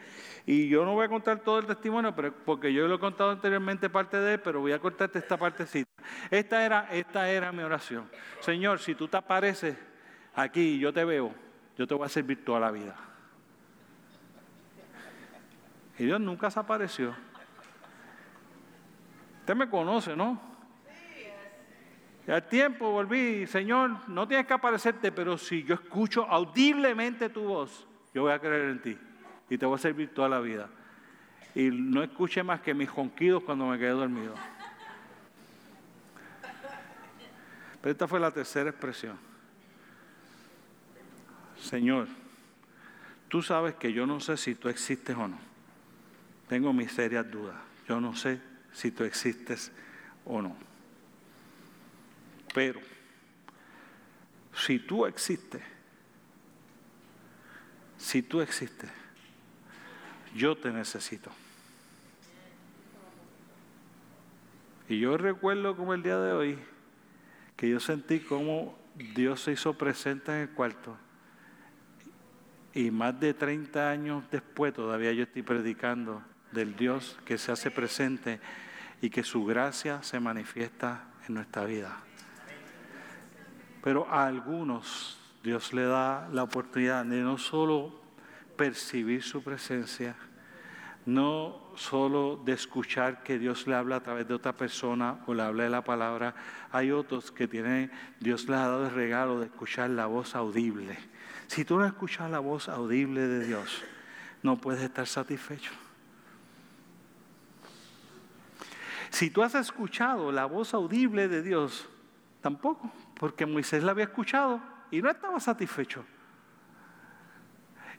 [0.47, 3.31] Y yo no voy a contar todo el testimonio, pero, porque yo lo he contado
[3.31, 5.91] anteriormente parte de él, pero voy a cortarte esta partecita.
[6.31, 8.11] Esta era, esta era mi oración.
[8.41, 9.77] Señor, si tú te apareces
[10.35, 11.33] aquí y yo te veo,
[11.77, 12.97] yo te voy a servir toda la vida.
[15.99, 17.15] Y Dios nunca se apareció.
[19.51, 20.41] Usted me conoce, ¿no?
[22.25, 27.43] Y al tiempo volví, Señor, no tienes que aparecerte, pero si yo escucho audiblemente tu
[27.43, 27.85] voz,
[28.15, 28.97] yo voy a creer en ti
[29.49, 30.69] y te voy a servir toda la vida.
[31.57, 34.37] Y no escuché más que mis ronquidos cuando me quedé dormido.
[37.83, 39.19] Pero esta fue la tercera expresión.
[41.61, 42.07] Señor,
[43.27, 45.41] tú sabes que yo no sé si tú existes o no.
[46.49, 47.57] Tengo mis serias dudas.
[47.89, 49.73] Yo no sé si tú existes
[50.25, 50.57] o no.
[52.55, 52.81] Pero,
[54.55, 55.63] si tú existes,
[57.99, 58.91] si tú existes,
[60.35, 61.31] yo te necesito.
[64.89, 66.59] Y yo recuerdo como el día de hoy,
[67.57, 68.77] que yo sentí como
[69.15, 70.97] Dios se hizo presente en el cuarto.
[72.75, 77.71] Y más de 30 años después todavía yo estoy predicando del Dios que se hace
[77.71, 78.41] presente
[79.01, 81.97] y que su gracia se manifiesta en nuestra vida.
[83.83, 87.99] Pero a algunos Dios le da la oportunidad de no solo
[88.57, 90.15] percibir su presencia,
[91.07, 95.43] no solo de escuchar que Dios le habla a través de otra persona o le
[95.43, 96.35] habla de la palabra,
[96.71, 100.99] hay otros que tienen, Dios les ha dado el regalo de escuchar la voz audible.
[101.47, 103.83] Si tú no escuchas la voz audible de Dios,
[104.43, 105.73] no puedes estar satisfecho.
[109.11, 111.89] Si tú has escuchado la voz audible de Dios,
[112.41, 116.05] tampoco, porque Moisés la había escuchado y no estaba satisfecho.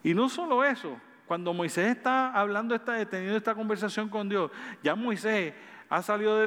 [0.04, 4.95] Y no solo eso, cuando Moisés está hablando, está teniendo esta conversación con Dios, ya
[4.95, 5.54] Moisés
[5.89, 6.39] ha salido,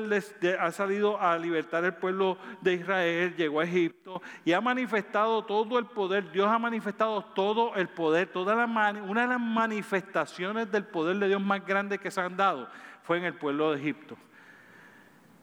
[0.59, 5.79] ha salido a libertar el pueblo de Israel, llegó a Egipto y ha manifestado todo
[5.79, 6.33] el poder.
[6.33, 11.43] Dios ha manifestado todo el poder, toda una de las manifestaciones del poder de Dios
[11.43, 12.71] más grande que se han dado
[13.03, 14.17] fue en el pueblo de Egipto.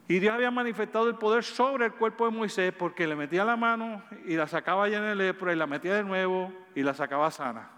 [0.08, 3.56] Y Dios había manifestado el poder sobre el cuerpo de Moisés porque le metía la
[3.56, 7.32] mano y la sacaba llena de lepra y la metía de nuevo y la sacaba
[7.32, 7.70] sana.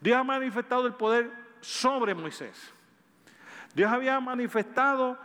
[0.00, 2.72] Dios ha manifestado el poder sobre Moisés.
[3.74, 5.18] Dios había manifestado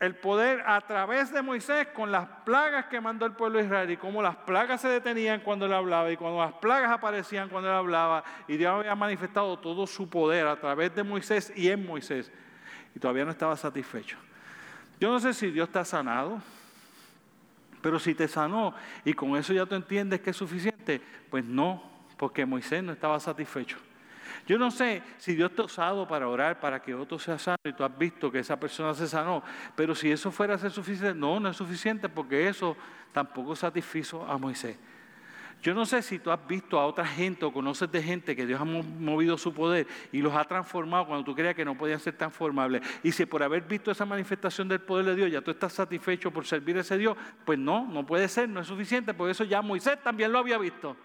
[0.00, 3.90] el poder a través de Moisés con las plagas que mandó el pueblo de Israel
[3.90, 7.68] y cómo las plagas se detenían cuando él hablaba y cuando las plagas aparecían cuando
[7.68, 8.24] él hablaba.
[8.48, 12.32] Y Dios había manifestado todo su poder a través de Moisés y en Moisés.
[12.94, 14.16] Y todavía no estaba satisfecho.
[15.00, 16.42] Yo no sé si Dios te sanado,
[17.80, 21.82] pero si te sanó y con eso ya tú entiendes que es suficiente, pues no,
[22.18, 23.78] porque Moisés no estaba satisfecho.
[24.46, 27.72] Yo no sé si Dios te usado para orar para que otro sea sano y
[27.72, 29.42] tú has visto que esa persona se sanó,
[29.74, 32.76] pero si eso fuera a ser suficiente, no, no es suficiente porque eso
[33.12, 34.76] tampoco satisfizo a Moisés.
[35.62, 38.46] Yo no sé si tú has visto a otra gente o conoces de gente que
[38.46, 42.00] Dios ha movido su poder y los ha transformado cuando tú creías que no podían
[42.00, 42.82] ser transformables.
[43.02, 46.30] Y si por haber visto esa manifestación del poder de Dios ya tú estás satisfecho
[46.30, 49.44] por servir a ese Dios, pues no, no puede ser, no es suficiente, porque eso
[49.44, 50.96] ya Moisés también lo había visto.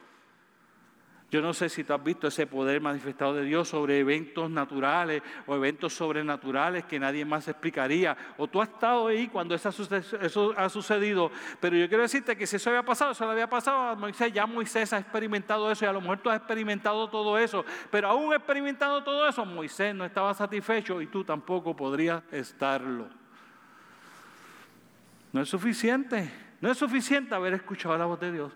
[1.32, 5.24] Yo no sé si tú has visto ese poder manifestado de Dios sobre eventos naturales
[5.48, 8.16] o eventos sobrenaturales que nadie más explicaría.
[8.38, 9.70] O tú has estado ahí cuando eso
[10.56, 11.32] ha sucedido.
[11.60, 14.32] Pero yo quiero decirte que si eso había pasado, eso le había pasado a Moisés.
[14.32, 17.66] Ya Moisés ha experimentado eso y a lo mejor tú has experimentado todo eso.
[17.90, 23.10] Pero aún experimentando todo eso, Moisés no estaba satisfecho y tú tampoco podrías estarlo.
[25.34, 26.32] No es suficiente.
[26.62, 28.54] No es suficiente haber escuchado la voz de Dios.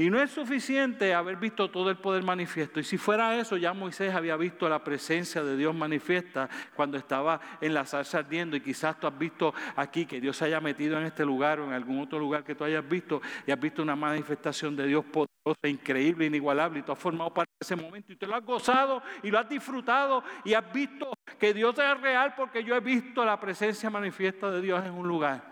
[0.00, 2.78] Y no es suficiente haber visto todo el poder manifiesto.
[2.78, 7.40] Y si fuera eso, ya Moisés había visto la presencia de Dios manifiesta cuando estaba
[7.60, 8.56] en la salsa ardiendo.
[8.56, 11.66] Y quizás tú has visto aquí que Dios se haya metido en este lugar o
[11.66, 15.04] en algún otro lugar que tú hayas visto y has visto una manifestación de Dios
[15.04, 16.78] poderosa, increíble, inigualable.
[16.78, 19.38] Y tú has formado parte de ese momento y te lo has gozado y lo
[19.40, 23.90] has disfrutado y has visto que Dios es real porque yo he visto la presencia
[23.90, 25.42] manifiesta de Dios en un lugar.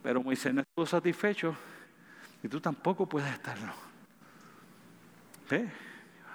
[0.00, 1.56] Pero Moisés no estuvo satisfecho
[2.42, 3.72] y tú tampoco puedes estarlo.
[5.48, 5.70] ¿Ve?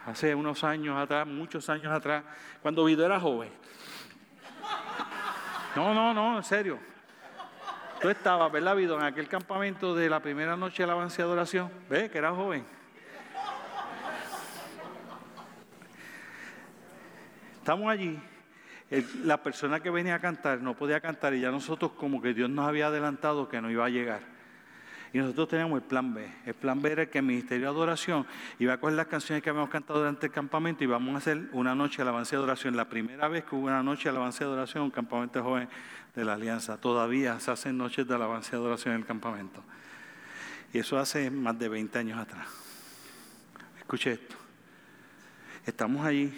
[0.05, 2.23] Hace unos años atrás, muchos años atrás,
[2.61, 3.51] cuando Vido era joven.
[5.75, 6.79] No, no, no, en serio.
[8.01, 8.97] Tú estabas, ¿verdad, Vido?
[8.97, 11.71] En aquel campamento de la primera noche de la avance de adoración.
[11.89, 12.09] ¿Ve?
[12.09, 12.65] Que era joven.
[17.57, 18.17] Estamos allí.
[19.23, 22.49] la persona que venía a cantar no podía cantar y ya nosotros como que Dios
[22.49, 24.36] nos había adelantado que no iba a llegar.
[25.17, 26.31] Y nosotros teníamos el plan B.
[26.45, 28.27] El plan B era que el Ministerio de Adoración
[28.59, 31.49] iba a coger las canciones que habíamos cantado durante el campamento y vamos a hacer
[31.53, 32.77] una noche de alabanza de adoración.
[32.77, 35.67] La primera vez que hubo una noche de alabanza de adoración, un campamento joven
[36.13, 36.79] de la Alianza.
[36.79, 39.63] Todavía se hacen noches de alabanza de adoración en el campamento.
[40.71, 42.47] Y eso hace más de 20 años atrás.
[43.79, 44.35] Escuche esto.
[45.65, 46.31] Estamos allí.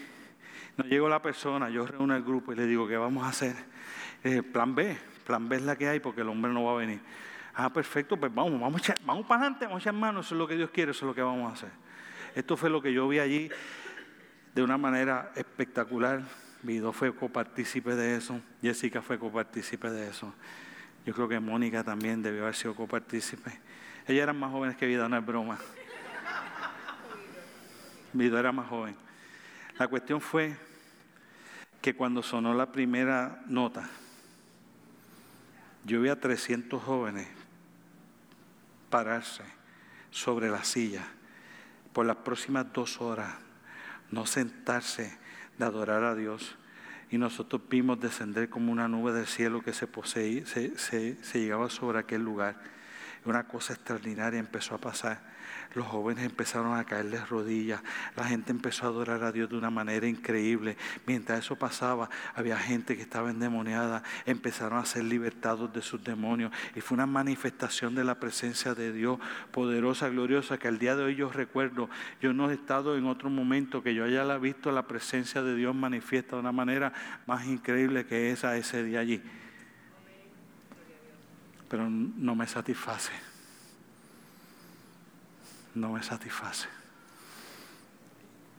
[0.78, 3.58] No llegó la persona, yo reúno al grupo y le digo, ¿qué vamos a hacer?
[4.24, 4.98] Eh, plan B.
[5.26, 7.02] Plan B es la que hay porque el hombre no va a venir.
[7.62, 10.48] Ah, perfecto, pues vamos, vamos, vamos para adelante, vamos a echar manos, eso es lo
[10.48, 11.70] que Dios quiere, eso es lo que vamos a hacer.
[12.34, 13.50] Esto fue lo que yo vi allí
[14.56, 16.24] de una manera espectacular.
[16.64, 20.34] Vido fue copartícipe de eso, Jessica fue copartícipe de eso.
[21.06, 23.52] Yo creo que Mónica también debió haber sido copartícipe.
[24.08, 25.58] Ellas eran más jóvenes que Vida, no es broma.
[28.14, 28.96] Vido era más joven.
[29.78, 30.56] La cuestión fue
[31.82, 33.90] que cuando sonó la primera nota,
[35.84, 37.39] yo vi a 300 jóvenes
[38.90, 39.44] pararse
[40.12, 41.06] sobre la silla
[41.94, 43.34] por las próximas dos horas,
[44.12, 45.18] no sentarse
[45.58, 46.56] de adorar a Dios.
[47.12, 51.70] Y nosotros vimos descender como una nube del cielo que se, poseía, se, se llegaba
[51.70, 52.62] sobre aquel lugar.
[53.26, 55.20] Una cosa extraordinaria empezó a pasar
[55.76, 57.82] los jóvenes empezaron a caer de rodillas,
[58.16, 60.78] la gente empezó a adorar a Dios de una manera increíble.
[61.06, 66.52] Mientras eso pasaba, había gente que estaba endemoniada, empezaron a ser libertados de sus demonios
[66.76, 69.20] y fue una manifestación de la presencia de Dios
[69.52, 71.90] poderosa, gloriosa, que al día de hoy yo recuerdo,
[72.22, 75.76] yo no he estado en otro momento que yo haya visto la presencia de Dios
[75.76, 76.94] manifiesta de una manera
[77.26, 79.22] más increíble que esa ese día allí.
[81.68, 83.29] Pero no me satisface
[85.80, 86.68] no me satisface.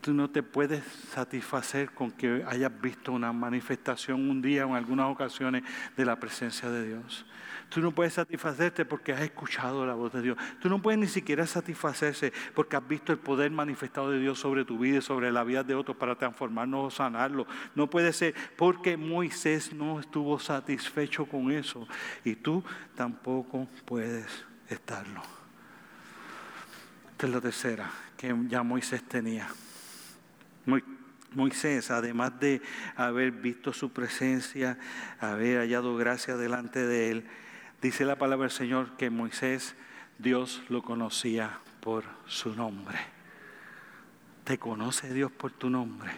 [0.01, 4.77] Tú no te puedes satisfacer con que hayas visto una manifestación un día o en
[4.77, 5.63] algunas ocasiones
[5.95, 7.27] de la presencia de Dios.
[7.69, 10.39] Tú no puedes satisfacerte porque has escuchado la voz de Dios.
[10.59, 14.65] Tú no puedes ni siquiera satisfacerse porque has visto el poder manifestado de Dios sobre
[14.65, 17.47] tu vida y sobre la vida de otros para transformarnos o sanarlo.
[17.75, 21.87] No puede ser porque Moisés no estuvo satisfecho con eso
[22.25, 22.65] y tú
[22.97, 25.40] tampoco puedes estarlo.
[27.21, 29.47] Esta es la tercera que ya Moisés tenía.
[31.35, 32.63] Moisés, además de
[32.97, 34.79] haber visto su presencia,
[35.21, 37.27] haber hallado gracia delante de él,
[37.83, 39.75] dice la palabra del Señor que Moisés,
[40.19, 42.97] Dios lo conocía por su nombre.
[44.45, 46.13] Te conoce Dios por tu nombre.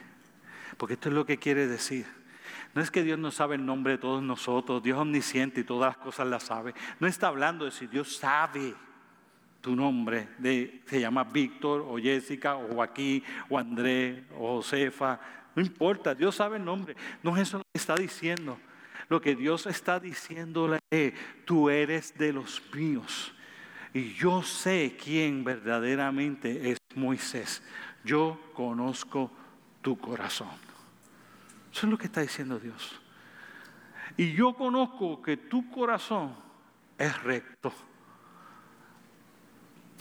[0.77, 2.07] Porque esto es lo que quiere decir.
[2.75, 5.65] No es que Dios no sabe el nombre de todos nosotros, Dios es omnisciente y
[5.65, 6.75] todas las cosas las sabe.
[7.01, 8.77] No está hablando de si Dios sabe
[9.63, 15.19] tu nombre, de, se llama Víctor o Jessica o Joaquín o Andrés o Josefa,
[15.55, 16.97] no importa, Dios sabe el nombre.
[17.23, 18.59] No es eso lo que está diciendo.
[19.09, 21.13] Lo que Dios está diciéndole es,
[21.45, 23.33] tú eres de los míos.
[23.93, 27.63] Y yo sé quién verdaderamente es Moisés.
[28.05, 29.31] Yo conozco
[29.83, 30.49] tu corazón.
[31.71, 33.01] Eso es lo que está diciendo Dios.
[34.17, 36.35] Y yo conozco que tu corazón
[36.99, 37.73] es recto.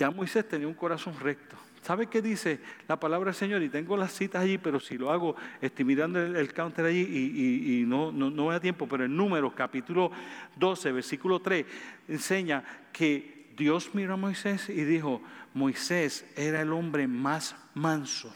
[0.01, 1.55] Ya Moisés tenía un corazón recto.
[1.83, 3.61] ¿Sabe qué dice la palabra del Señor?
[3.61, 7.85] Y tengo las citas allí, pero si lo hago, estoy mirando el, counter allí y,
[7.85, 10.09] no, no, no me da tiempo, pero en Números capítulo
[10.55, 11.67] 12, versículo 3,
[12.07, 15.21] enseña que Dios miró a Moisés y dijo,
[15.53, 18.33] Moisés era el hombre más manso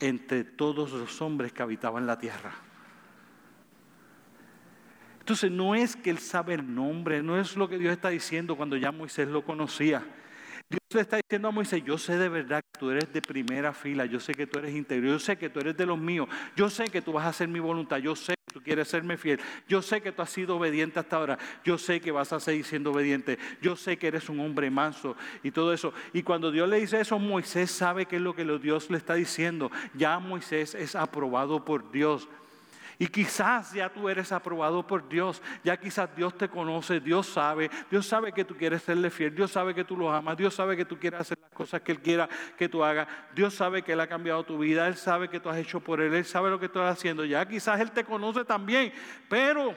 [0.00, 2.52] entre todos los hombres que habitaban la tierra.
[5.18, 8.54] Entonces no es que él sabe el nombre, no es lo que Dios está diciendo
[8.54, 10.04] cuando ya Moisés lo conocía.
[10.72, 13.74] Dios le está diciendo a Moisés, yo sé de verdad que tú eres de primera
[13.74, 16.28] fila, yo sé que tú eres interior, yo sé que tú eres de los míos,
[16.56, 19.18] yo sé que tú vas a hacer mi voluntad, yo sé que tú quieres serme
[19.18, 22.40] fiel, yo sé que tú has sido obediente hasta ahora, yo sé que vas a
[22.40, 25.92] seguir siendo obediente, yo sé que eres un hombre manso y todo eso.
[26.14, 29.12] Y cuando Dios le dice eso, Moisés sabe que es lo que Dios le está
[29.12, 29.70] diciendo.
[29.92, 32.30] Ya Moisés es aprobado por Dios.
[33.02, 37.68] Y quizás ya tú eres aprobado por Dios, ya quizás Dios te conoce, Dios sabe,
[37.90, 40.76] Dios sabe que tú quieres serle fiel, Dios sabe que tú lo amas, Dios sabe
[40.76, 43.94] que tú quieres hacer las cosas que Él quiera que tú hagas, Dios sabe que
[43.94, 46.48] Él ha cambiado tu vida, Él sabe que tú has hecho por Él, Él sabe
[46.48, 48.92] lo que tú estás haciendo, ya quizás Él te conoce también,
[49.28, 49.74] pero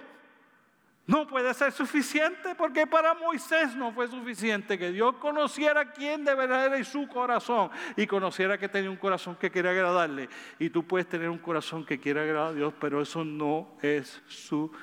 [1.07, 6.33] no puede ser suficiente porque para Moisés no fue suficiente que Dios conociera quién de
[6.33, 10.29] verdad era su corazón y conociera que tenía un corazón que quiere agradarle.
[10.57, 14.19] Y tú puedes tener un corazón que quiere agradar a Dios, pero eso no es
[14.27, 14.73] suficiente.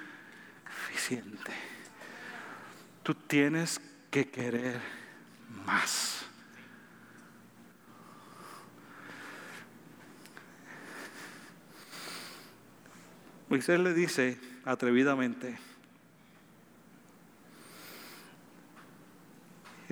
[3.02, 4.80] Tú tienes que querer
[5.66, 6.24] más.
[13.48, 15.58] Moisés le dice atrevidamente,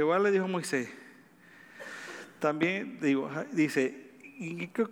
[0.01, 0.89] Jehová le dijo a Moisés,
[2.39, 2.99] también
[3.53, 4.87] dice, y que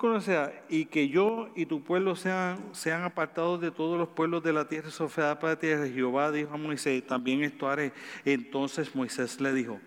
[0.68, 4.68] y que yo y tu pueblo sean, sean apartados de todos los pueblos de la
[4.68, 5.88] tierra, sofeada para la tierra.
[5.88, 7.94] Jehová dijo a Moisés, también esto haré.
[8.26, 9.80] Entonces Moisés le dijo,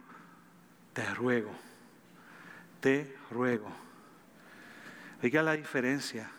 [0.94, 1.52] te ruego,
[2.80, 3.72] te ruego.
[5.22, 6.32] Oiga la diferencia.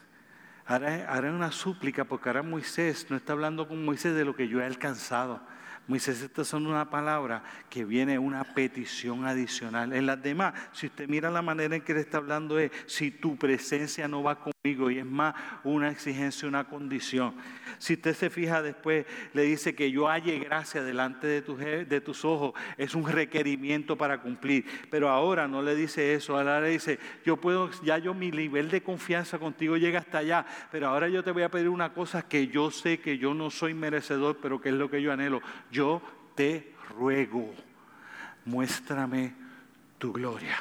[0.67, 4.49] Haré, haré una súplica porque ahora Moisés no está hablando con Moisés de lo que
[4.49, 5.41] yo he alcanzado.
[5.89, 9.93] Moisés, estas son una palabra que viene una petición adicional.
[9.93, 13.11] En las demás, si usted mira la manera en que le está hablando es, si
[13.11, 14.53] tu presencia no va conmigo,
[14.91, 17.35] y es más una exigencia, una condición.
[17.79, 21.43] Si usted se fija después, le dice que yo halle gracia delante de
[21.85, 24.65] de tus ojos, es un requerimiento para cumplir.
[24.89, 28.71] Pero ahora no le dice eso, ahora le dice, yo puedo, ya yo mi nivel
[28.71, 32.23] de confianza contigo llega hasta allá, pero ahora yo te voy a pedir una cosa
[32.23, 35.43] que yo sé que yo no soy merecedor, pero que es lo que yo anhelo
[35.73, 36.03] yo
[36.37, 37.53] te ruego,
[38.45, 39.35] muéstrame
[39.99, 40.57] tu gloria.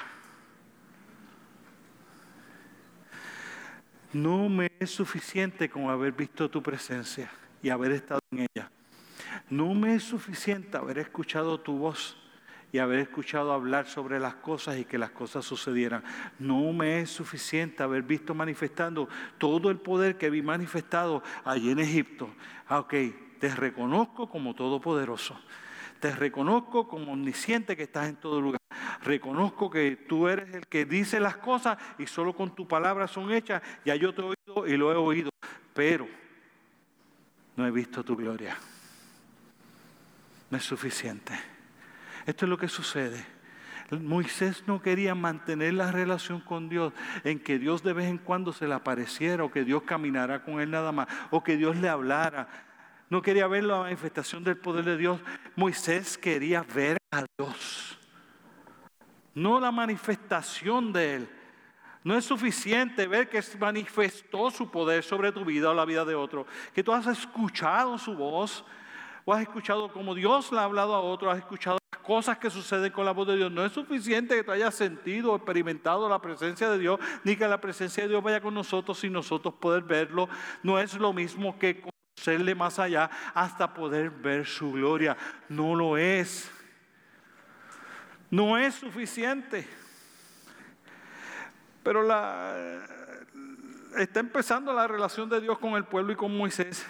[4.13, 7.29] No me es suficiente con haber visto tu presencia
[7.61, 8.71] y haber estado en ella.
[9.49, 12.17] No me es suficiente haber escuchado tu voz
[12.73, 16.03] y haber escuchado hablar sobre las cosas y que las cosas sucedieran.
[16.39, 21.79] No me es suficiente haber visto manifestando todo el poder que vi manifestado allí en
[21.79, 22.29] Egipto.
[22.67, 22.85] Ah,
[23.41, 25.37] te reconozco como todopoderoso.
[25.99, 28.61] Te reconozco como omnisciente que estás en todo lugar.
[29.03, 33.33] Reconozco que tú eres el que dice las cosas y solo con tu palabra son
[33.33, 33.63] hechas.
[33.83, 35.31] Ya yo te he oído y lo he oído.
[35.73, 36.07] Pero
[37.55, 38.55] no he visto tu gloria.
[40.51, 41.33] No es suficiente.
[42.27, 43.25] Esto es lo que sucede.
[43.89, 48.53] Moisés no quería mantener la relación con Dios en que Dios de vez en cuando
[48.53, 51.89] se le apareciera o que Dios caminara con él nada más o que Dios le
[51.89, 52.47] hablara
[53.11, 55.19] no quería ver la manifestación del poder de Dios.
[55.57, 57.99] Moisés quería ver a Dios,
[59.35, 61.29] no la manifestación de Él.
[62.05, 66.15] No es suficiente ver que manifestó su poder sobre tu vida o la vida de
[66.15, 68.63] otro, que tú has escuchado su voz,
[69.25, 72.49] o has escuchado como Dios le ha hablado a otro, has escuchado las cosas que
[72.49, 73.51] suceden con la voz de Dios.
[73.51, 77.45] No es suficiente que tú hayas sentido o experimentado la presencia de Dios, ni que
[77.45, 80.29] la presencia de Dios vaya con nosotros sin nosotros poder verlo.
[80.63, 81.83] No es lo mismo que
[82.21, 85.17] serle más allá hasta poder ver su gloria.
[85.49, 86.51] No lo es.
[88.29, 89.67] No es suficiente.
[91.83, 92.85] Pero la,
[93.97, 96.85] está empezando la relación de Dios con el pueblo y con Moisés.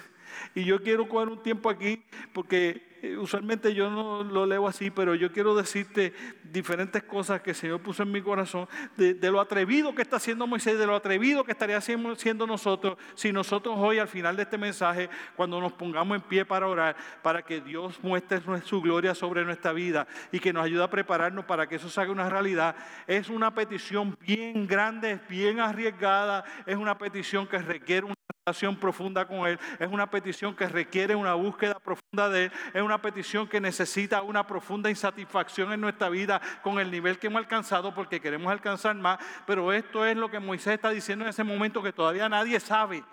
[0.54, 4.90] Y yo quiero coger un tiempo aquí porque eh, usualmente yo no lo leo así,
[4.90, 6.12] pero yo quiero decirte
[6.44, 10.46] diferentes cosas que el Señor puso en mi corazón, de, lo atrevido que está haciendo
[10.46, 14.56] Moisés, de lo atrevido que estaría siendo nosotros, si nosotros hoy al final de este
[14.56, 19.44] mensaje, cuando nos pongamos en pie para orar, para que Dios muestre su gloria sobre
[19.44, 22.76] nuestra vida y que nos ayude a prepararnos para que eso se haga una realidad,
[23.08, 28.14] es una petición bien grande, bien arriesgada, es una petición que requiere una
[28.44, 32.82] relación profunda con Él, es una petición que requiere una búsqueda profunda de Él, es
[32.82, 37.38] una petición que necesita una profunda insatisfacción en nuestra vida con el nivel que hemos
[37.38, 41.44] alcanzado porque queremos alcanzar más, pero esto es lo que Moisés está diciendo en ese
[41.44, 43.04] momento que todavía nadie sabe,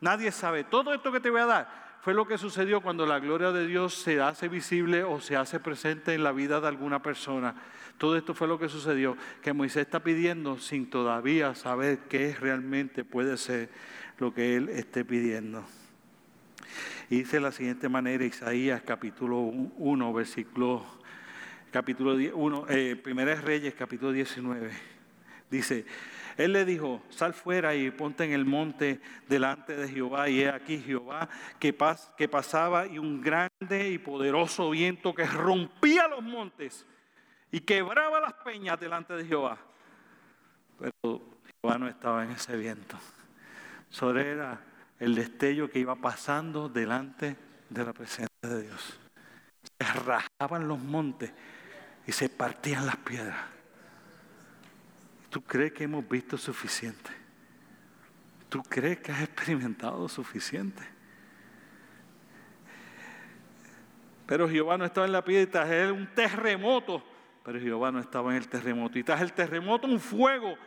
[0.00, 0.64] nadie sabe.
[0.64, 3.68] Todo esto que te voy a dar fue lo que sucedió cuando la gloria de
[3.68, 7.54] Dios se hace visible o se hace presente en la vida de alguna persona.
[7.96, 13.04] Todo esto fue lo que sucedió, que Moisés está pidiendo sin todavía saber qué realmente
[13.04, 13.70] puede ser
[14.18, 15.64] lo que él esté pidiendo.
[17.10, 20.84] Y dice de la siguiente manera Isaías capítulo 1, versículo
[21.70, 23.00] capítulo 1, eh,
[23.42, 24.70] Reyes capítulo 19.
[25.50, 25.84] Dice,
[26.36, 30.28] él le dijo, sal fuera y ponte en el monte delante de Jehová.
[30.28, 31.76] Y he aquí Jehová que,
[32.16, 36.86] que pasaba y un grande y poderoso viento que rompía los montes
[37.52, 39.58] y quebraba las peñas delante de Jehová.
[40.78, 41.22] Pero
[41.60, 42.98] Jehová no estaba en ese viento.
[43.94, 44.60] Solo era
[44.98, 47.36] el destello que iba pasando delante
[47.70, 48.98] de la presencia de Dios.
[49.78, 51.32] Se rajaban los montes
[52.04, 53.38] y se partían las piedras.
[55.30, 57.12] ¿Tú crees que hemos visto suficiente?
[58.48, 60.82] ¿Tú crees que has experimentado suficiente?
[64.26, 67.00] Pero Jehová no estaba en la piedra, era un terremoto.
[67.44, 68.98] Pero Jehová no estaba en el terremoto.
[68.98, 70.58] Y tras el terremoto un fuego,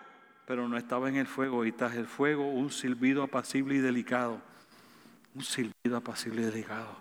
[0.48, 1.66] pero no estaba en el fuego.
[1.66, 4.42] Y tras el fuego un silbido apacible y delicado.
[5.36, 6.96] Un silbido apacible y delicado.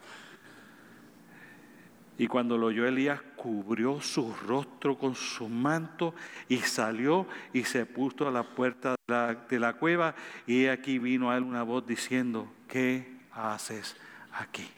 [2.19, 6.15] Y cuando lo oyó Elías, cubrió su rostro con su manto
[6.49, 10.17] y salió y se puso a la puerta de la, cueva.
[10.47, 13.97] Y aquí vino a él una voz diciendo, ¿qué haces
[14.33, 14.69] aquí?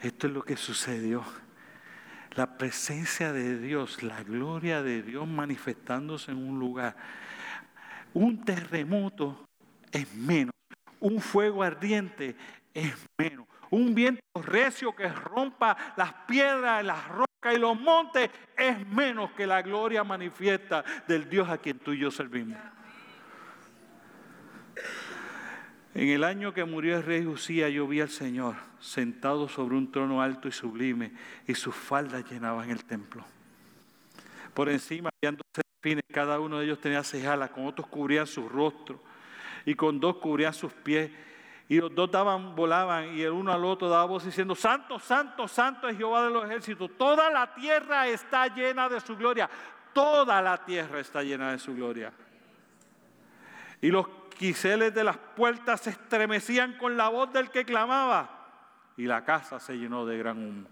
[0.00, 1.24] Esto es lo que sucedió.
[2.36, 6.96] La presencia de Dios, la gloria de Dios manifestándose en un lugar.
[8.14, 9.46] Un terremoto
[9.90, 10.54] es menos.
[11.00, 12.36] Un fuego ardiente
[12.74, 18.86] es menos un viento recio que rompa las piedras, las rocas y los montes es
[18.88, 22.58] menos que la gloria manifiesta del Dios a quien tú y yo servimos.
[25.94, 29.90] En el año que murió el rey Usía, yo vi al Señor sentado sobre un
[29.90, 31.12] trono alto y sublime,
[31.46, 33.24] y sus faldas llenaban el templo.
[34.54, 38.26] Por encima habían dos serafines, cada uno de ellos tenía seis alas, con otros cubrían
[38.26, 39.02] su rostro,
[39.66, 41.10] y con dos cubrían sus pies,
[41.70, 45.46] y los dos daban, volaban y el uno al otro daba voz diciendo, Santo, Santo,
[45.46, 46.90] Santo es Jehová de los ejércitos.
[46.98, 49.48] Toda la tierra está llena de su gloria.
[49.92, 52.12] Toda la tierra está llena de su gloria.
[53.80, 54.08] Y los
[54.40, 58.48] quiseles de las puertas se estremecían con la voz del que clamaba.
[58.96, 60.66] Y la casa se llenó de gran humo.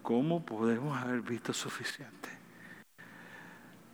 [0.00, 2.30] ¿Cómo podemos haber visto suficiente?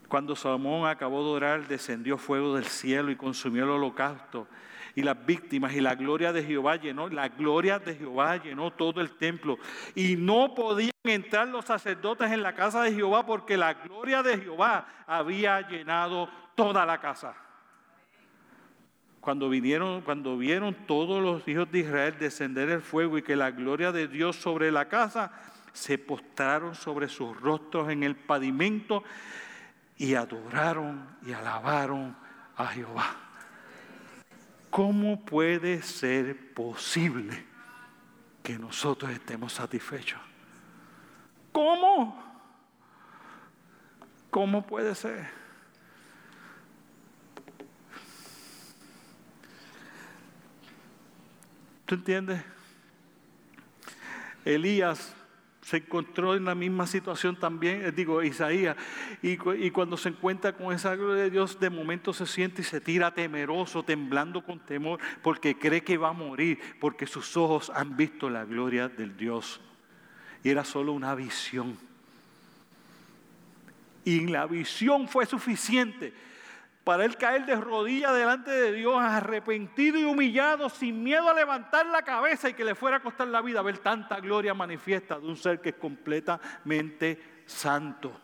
[0.07, 4.47] Cuando Salomón acabó de orar, descendió fuego del cielo y consumió el holocausto
[4.95, 9.01] y las víctimas y la gloria de Jehová llenó, la gloria de Jehová llenó todo
[9.01, 9.59] el templo
[9.97, 14.39] y no podían entrar los sacerdotes en la casa de Jehová porque la gloria de
[14.39, 17.48] Jehová había llenado toda la casa.
[19.29, 23.51] Cuando vinieron, cuando vieron todos los hijos de Israel descender el fuego y que la
[23.51, 25.33] gloria de Dios sobre la casa,
[25.75, 29.05] se postraron sobre sus rostros en el pavimento
[29.99, 32.17] y adoraron y alabaron
[32.57, 33.17] a Jehová.
[34.71, 37.45] ¿Cómo puede ser posible
[38.43, 40.23] que nosotros estemos satisfechos?
[41.53, 42.19] ¿Cómo?
[44.31, 45.48] ¿Cómo puede ser?
[51.89, 52.43] ¿Tú entiendes?
[54.45, 55.17] Elías
[55.63, 58.77] se encontró en la misma situación también, eh, digo, Isaías,
[59.23, 62.65] y, y, cuando se encuentra con esa gloria de Dios, de momento se siente y
[62.65, 67.73] se tira temeroso, temblando con temor, porque cree que va a morir, porque sus ojos
[67.75, 69.59] han visto la gloria del Dios.
[70.45, 71.79] Y era solo una visión.
[74.05, 76.13] Y la visión fue suficiente
[76.89, 81.85] para él caer de rodillas delante de Dios, arrepentido y humillado, sin miedo a levantar
[81.85, 85.27] la cabeza y que le fuera a costar la vida ver tanta gloria manifiesta de
[85.27, 88.19] un ser que es completamente santo.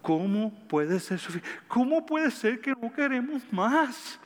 [0.00, 1.20] ¿Cómo puede ser?
[1.68, 4.18] ¿Cómo puede ser que no queremos más?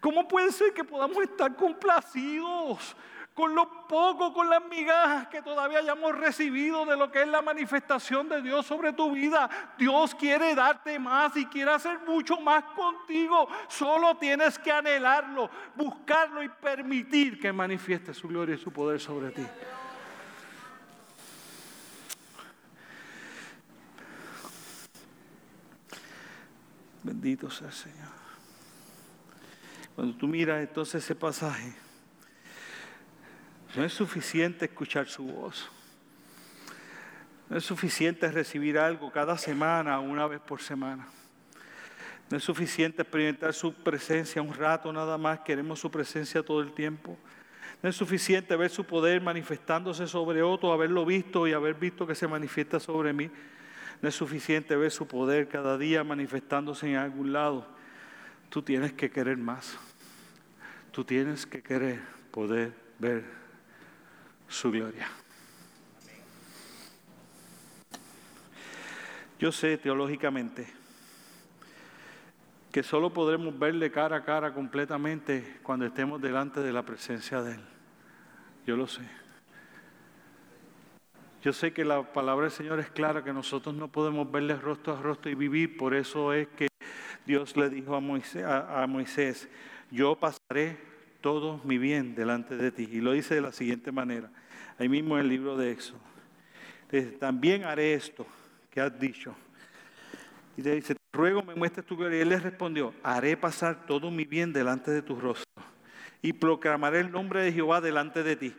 [0.00, 2.96] ¿Cómo puede ser que podamos estar complacidos?
[3.38, 7.40] Con lo poco, con las migajas que todavía hayamos recibido de lo que es la
[7.40, 9.48] manifestación de Dios sobre tu vida.
[9.78, 13.46] Dios quiere darte más y quiere hacer mucho más contigo.
[13.68, 19.30] Solo tienes que anhelarlo, buscarlo y permitir que manifieste su gloria y su poder sobre
[19.30, 19.46] ti.
[27.04, 28.08] Bendito sea el Señor.
[29.94, 31.87] Cuando tú miras entonces ese pasaje,
[33.78, 35.70] no es suficiente escuchar su voz.
[37.48, 41.06] No es suficiente recibir algo cada semana, una vez por semana.
[42.28, 46.72] No es suficiente experimentar su presencia un rato nada más, queremos su presencia todo el
[46.72, 47.16] tiempo.
[47.80, 52.16] No es suficiente ver su poder manifestándose sobre otro, haberlo visto y haber visto que
[52.16, 53.30] se manifiesta sobre mí.
[54.02, 57.64] No es suficiente ver su poder cada día manifestándose en algún lado.
[58.48, 59.78] Tú tienes que querer más.
[60.90, 62.00] Tú tienes que querer
[62.32, 63.47] poder ver
[64.48, 65.08] su gloria.
[69.38, 70.66] Yo sé teológicamente
[72.72, 77.54] que solo podremos verle cara a cara completamente cuando estemos delante de la presencia de
[77.54, 77.60] Él.
[78.66, 79.02] Yo lo sé.
[81.42, 84.94] Yo sé que la palabra del Señor es clara, que nosotros no podemos verle rostro
[84.94, 85.76] a rostro y vivir.
[85.76, 86.68] Por eso es que
[87.24, 89.48] Dios le dijo a Moisés, a, Moisés,
[89.90, 90.78] yo pasaré
[91.20, 92.88] todo mi bien delante de ti.
[92.90, 94.30] Y lo dice de la siguiente manera,
[94.78, 96.00] ahí mismo en el libro de Éxodo.
[96.90, 98.26] Dice, también haré esto
[98.70, 99.34] que has dicho.
[100.56, 102.18] Y le dice, ruego me muestres tu gloria.
[102.18, 105.48] Y él le respondió, haré pasar todo mi bien delante de tu rostro
[106.22, 108.54] y proclamaré el nombre de Jehová delante de ti.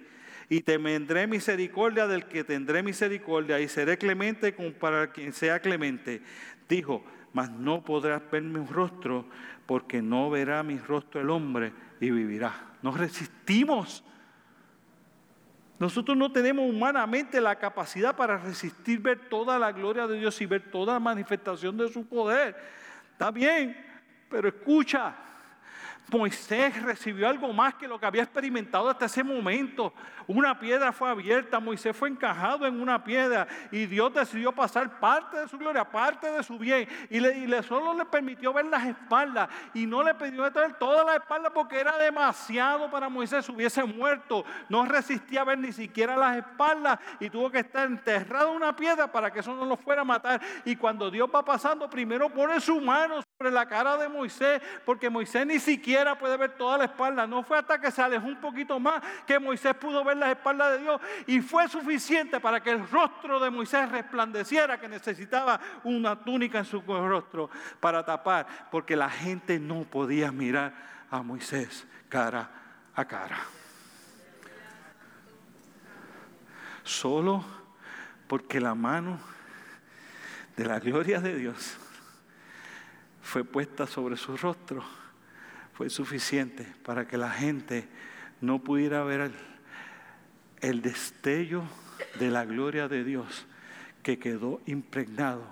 [0.49, 6.22] Y tendré misericordia del que tendré misericordia y seré clemente para quien sea clemente.
[6.68, 7.03] Dijo,
[7.34, 9.26] mas no podrás ver mi rostro
[9.66, 12.54] porque no verá mi rostro el hombre y vivirá.
[12.82, 14.04] Nos resistimos.
[15.80, 20.45] Nosotros no tenemos humanamente la capacidad para resistir ver toda la gloria de Dios y
[20.45, 22.56] ver toda la manifestación de su poder.
[23.14, 23.78] Está bien,
[24.30, 25.16] pero escucha,
[26.12, 29.93] Moisés recibió algo más que lo que había experimentado hasta ese momento.
[30.28, 35.38] Una piedra fue abierta, Moisés fue encajado en una piedra y Dios decidió pasar parte
[35.38, 36.88] de su gloria, parte de su bien.
[37.10, 41.16] Y le, solo le permitió ver las espaldas y no le pidió traer todas las
[41.16, 44.45] espaldas porque era demasiado para Moisés, hubiese muerto.
[44.70, 48.76] No resistía a ver ni siquiera las espaldas y tuvo que estar enterrado en una
[48.76, 50.41] piedra para que eso no lo fuera a matar.
[50.66, 55.10] Y cuando Dios va pasando, primero pone su mano sobre la cara de Moisés porque
[55.10, 57.28] Moisés ni siquiera puede ver toda la espalda.
[57.28, 60.72] No fue hasta que se alejó un poquito más que Moisés pudo ver la espalda
[60.72, 61.02] de Dios.
[61.28, 66.66] Y fue suficiente para que el rostro de Moisés resplandeciera, que necesitaba una túnica en
[66.66, 70.74] su rostro para tapar, porque la gente no podía mirar
[71.12, 72.50] a Moisés cara
[72.95, 73.39] a cara.
[76.84, 77.43] Solo
[78.28, 79.20] porque la mano
[80.56, 81.78] de la gloria de Dios
[83.22, 84.84] fue puesta sobre su rostro
[85.80, 87.88] fue suficiente para que la gente
[88.41, 89.32] no pudiera ver
[90.59, 91.63] el, destello
[92.19, 93.45] de la gloria de Dios
[94.03, 95.47] que quedó impregnado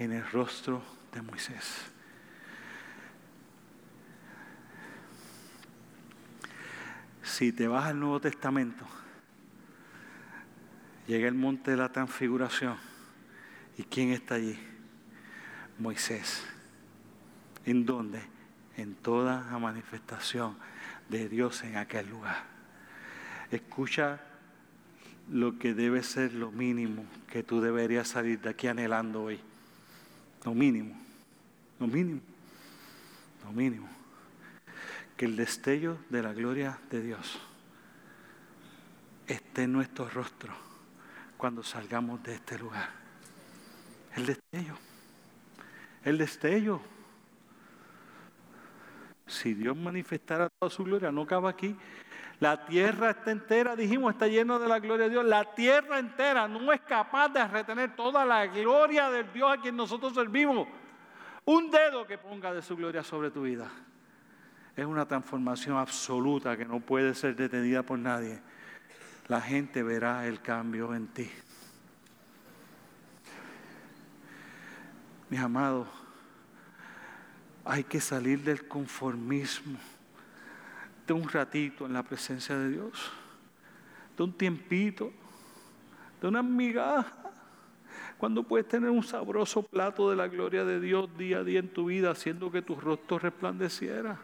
[0.00, 0.82] en el rostro
[1.12, 1.92] de Moisés.
[7.22, 8.84] Si te vas al Nuevo Testamento,
[11.06, 12.76] llega el monte de la transfiguración.
[13.78, 14.58] ¿Y quién está allí?
[15.78, 16.42] Moisés.
[17.64, 18.31] ¿En dónde?
[18.76, 20.56] En toda la manifestación
[21.08, 22.44] de Dios en aquel lugar.
[23.50, 24.20] Escucha
[25.30, 29.40] lo que debe ser lo mínimo que tú deberías salir de aquí anhelando hoy.
[30.44, 30.94] Lo mínimo,
[31.78, 32.20] lo mínimo,
[33.44, 33.88] lo mínimo.
[35.16, 37.38] Que el destello de la gloria de Dios
[39.26, 40.52] esté en nuestro rostro
[41.36, 42.90] cuando salgamos de este lugar.
[44.16, 44.76] El destello,
[46.04, 46.80] el destello.
[49.26, 51.76] Si Dios manifestara toda su gloria, no acaba aquí.
[52.40, 55.24] La tierra está entera, dijimos, está llena de la gloria de Dios.
[55.24, 59.76] La tierra entera no es capaz de retener toda la gloria del Dios a quien
[59.76, 60.66] nosotros servimos.
[61.44, 63.70] Un dedo que ponga de su gloria sobre tu vida.
[64.74, 68.40] Es una transformación absoluta que no puede ser detenida por nadie.
[69.28, 71.30] La gente verá el cambio en ti.
[75.28, 75.88] Mis amados,
[77.64, 79.78] hay que salir del conformismo,
[81.06, 83.12] de un ratito en la presencia de Dios,
[84.16, 85.12] de un tiempito,
[86.20, 87.16] de una migaja.
[88.18, 91.72] Cuando puedes tener un sabroso plato de la gloria de Dios día a día en
[91.72, 94.16] tu vida, haciendo que tu rostro resplandeciera.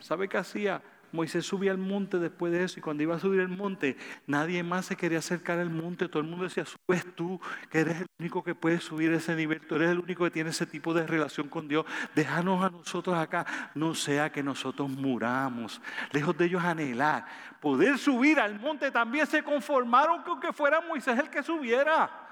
[0.00, 0.82] ¿Sabe qué hacía?
[1.14, 3.96] Moisés subía al monte después de eso y cuando iba a subir el monte,
[4.26, 6.08] nadie más se quería acercar al monte.
[6.08, 7.40] Todo el mundo decía, subes tú,
[7.70, 10.50] que eres el único que puede subir ese nivel, tú eres el único que tiene
[10.50, 11.86] ese tipo de relación con Dios.
[12.14, 15.80] Déjanos a nosotros acá, no sea que nosotros muramos.
[16.10, 17.26] Lejos de ellos anhelar,
[17.60, 22.23] poder subir al monte también se conformaron con que fuera Moisés el que subiera.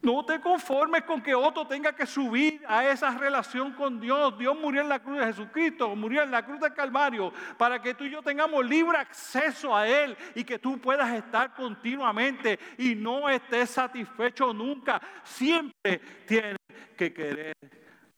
[0.00, 4.38] No te conformes con que otro tenga que subir a esa relación con Dios.
[4.38, 7.94] Dios murió en la cruz de Jesucristo, murió en la cruz del Calvario, para que
[7.94, 12.94] tú y yo tengamos libre acceso a Él y que tú puedas estar continuamente y
[12.94, 15.00] no estés satisfecho nunca.
[15.24, 16.58] Siempre tienes
[16.96, 17.56] que querer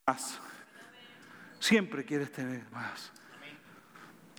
[0.05, 0.39] más.
[1.59, 3.11] Siempre quieres tener más.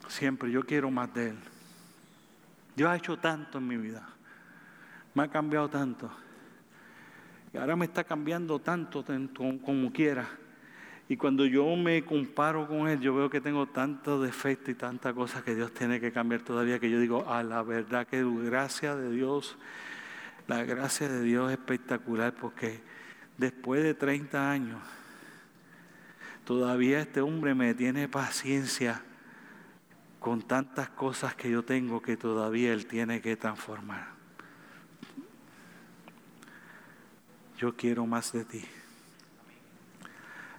[0.07, 1.39] Siempre yo quiero más de Él.
[2.77, 4.09] Dios ha hecho tanto en mi vida.
[5.15, 6.11] Me ha cambiado tanto.
[7.53, 9.05] Y ahora me está cambiando tanto,
[9.65, 10.27] como quiera.
[11.09, 15.13] Y cuando yo me comparo con Él, yo veo que tengo tantos defectos y tantas
[15.13, 18.97] cosas que Dios tiene que cambiar todavía, que yo digo, a la verdad que gracia
[18.97, 19.59] de Dios,
[20.47, 22.81] la gracia de Dios es espectacular, porque
[23.37, 24.81] después de 30 años,
[26.45, 29.03] todavía este hombre me tiene paciencia
[30.19, 34.12] con tantas cosas que yo tengo que todavía Él tiene que transformar.
[37.63, 38.65] Yo quiero más de ti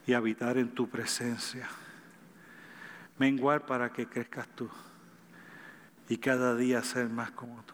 [0.07, 1.67] y habitar en tu presencia.
[3.19, 4.69] Menguar para que crezcas tú
[6.07, 7.73] y cada día ser más como tú.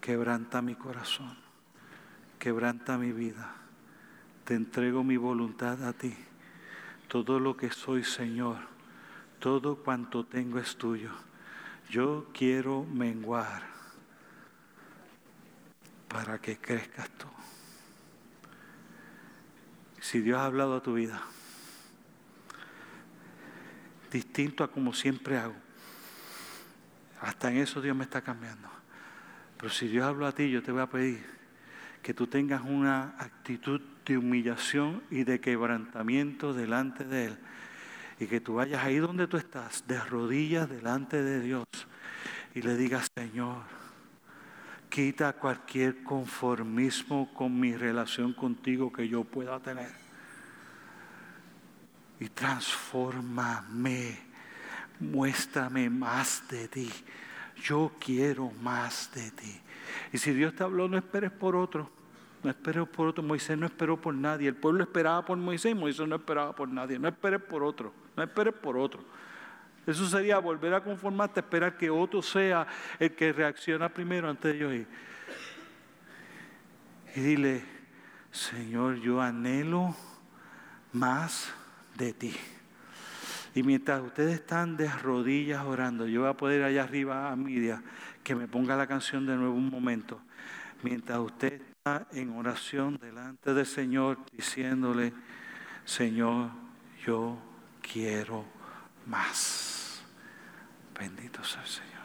[0.00, 1.36] Quebranta mi corazón,
[2.38, 3.52] quebranta mi vida.
[4.44, 6.14] Te entrego mi voluntad a ti.
[7.08, 8.58] Todo lo que soy, Señor,
[9.40, 11.10] todo cuanto tengo es tuyo.
[11.90, 13.64] Yo quiero menguar
[16.06, 17.26] para que crezcas tú.
[20.04, 21.18] Si Dios ha hablado a tu vida,
[24.12, 25.54] distinto a como siempre hago,
[27.22, 28.68] hasta en eso Dios me está cambiando.
[29.56, 31.24] Pero si Dios habló a ti, yo te voy a pedir
[32.02, 37.38] que tú tengas una actitud de humillación y de quebrantamiento delante de Él.
[38.20, 41.64] Y que tú vayas ahí donde tú estás, de rodillas delante de Dios,
[42.54, 43.62] y le digas, Señor,
[44.94, 49.90] Quita cualquier conformismo con mi relación contigo que yo pueda tener.
[52.20, 54.16] Y transfórmame.
[55.00, 56.88] Muéstrame más de ti.
[57.60, 59.60] Yo quiero más de ti.
[60.12, 61.90] Y si Dios te habló, no esperes por otro.
[62.44, 63.24] No esperes por otro.
[63.24, 64.46] Moisés no esperó por nadie.
[64.46, 65.74] El pueblo esperaba por Moisés.
[65.74, 67.00] Moisés no esperaba por nadie.
[67.00, 67.92] No esperes por otro.
[68.16, 69.02] No esperes por otro.
[69.86, 72.66] Eso sería volver a conformarte, esperar que otro sea
[72.98, 74.86] el que reacciona primero antes de yo ir.
[77.14, 77.64] Y dile,
[78.30, 79.94] Señor, yo anhelo
[80.92, 81.52] más
[81.96, 82.34] de ti.
[83.54, 87.82] Y mientras ustedes están de rodillas orando, yo voy a poder allá arriba a Miria
[88.24, 90.20] que me ponga la canción de nuevo un momento.
[90.82, 95.12] Mientras usted está en oración delante del Señor, diciéndole,
[95.84, 96.50] Señor,
[97.06, 97.38] yo
[97.80, 98.44] quiero
[99.06, 99.63] más.
[100.98, 102.03] Bendito sea el Señor.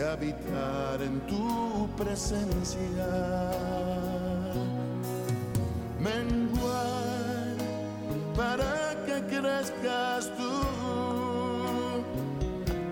[0.00, 3.06] Habitar en tu presencia.
[6.00, 7.56] Menguar
[8.36, 10.52] para que crezcas tú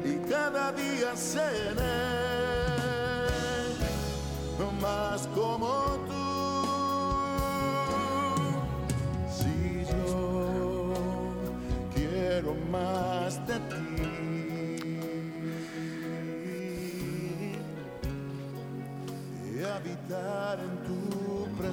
[0.04, 2.05] y cada día seré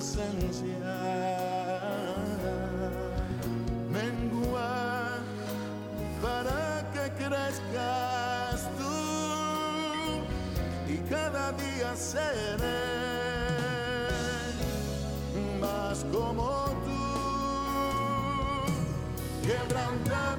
[0.04, 1.00] presencia.
[3.90, 5.22] Menguar
[6.22, 9.00] para que crezcas tú
[10.92, 12.82] y cada día seré
[15.62, 17.04] más como tú.
[19.48, 20.33] Quebrantado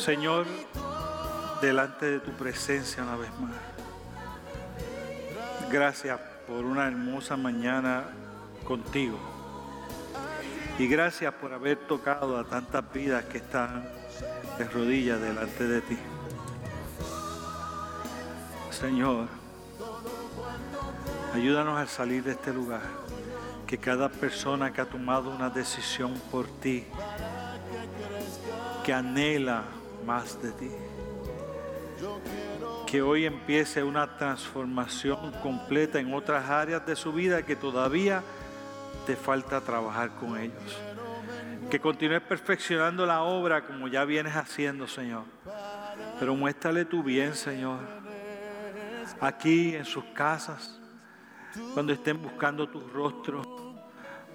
[0.00, 0.46] Señor,
[1.60, 3.52] delante de tu presencia una vez más.
[5.70, 8.04] Gracias por una hermosa mañana
[8.64, 9.18] contigo.
[10.78, 13.86] Y gracias por haber tocado a tantas vidas que están
[14.56, 15.98] de rodillas delante de ti.
[18.70, 19.28] Señor,
[21.34, 22.80] ayúdanos al salir de este lugar.
[23.66, 26.86] Que cada persona que ha tomado una decisión por ti,
[28.82, 29.62] que anhela
[30.04, 30.70] más de ti,
[32.86, 38.22] que hoy empiece una transformación completa en otras áreas de su vida que todavía
[39.06, 40.80] te falta trabajar con ellos.
[41.70, 45.22] Que continúes perfeccionando la obra como ya vienes haciendo, Señor.
[46.18, 47.78] Pero muéstrale tu bien, Señor.
[49.20, 50.80] Aquí en sus casas,
[51.74, 53.49] cuando estén buscando tu rostro,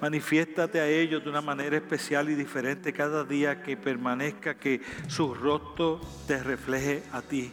[0.06, 5.34] manifiéstate a ellos de una manera especial y diferente cada día que permanezca, que su
[5.34, 7.52] rostro te refleje a ti,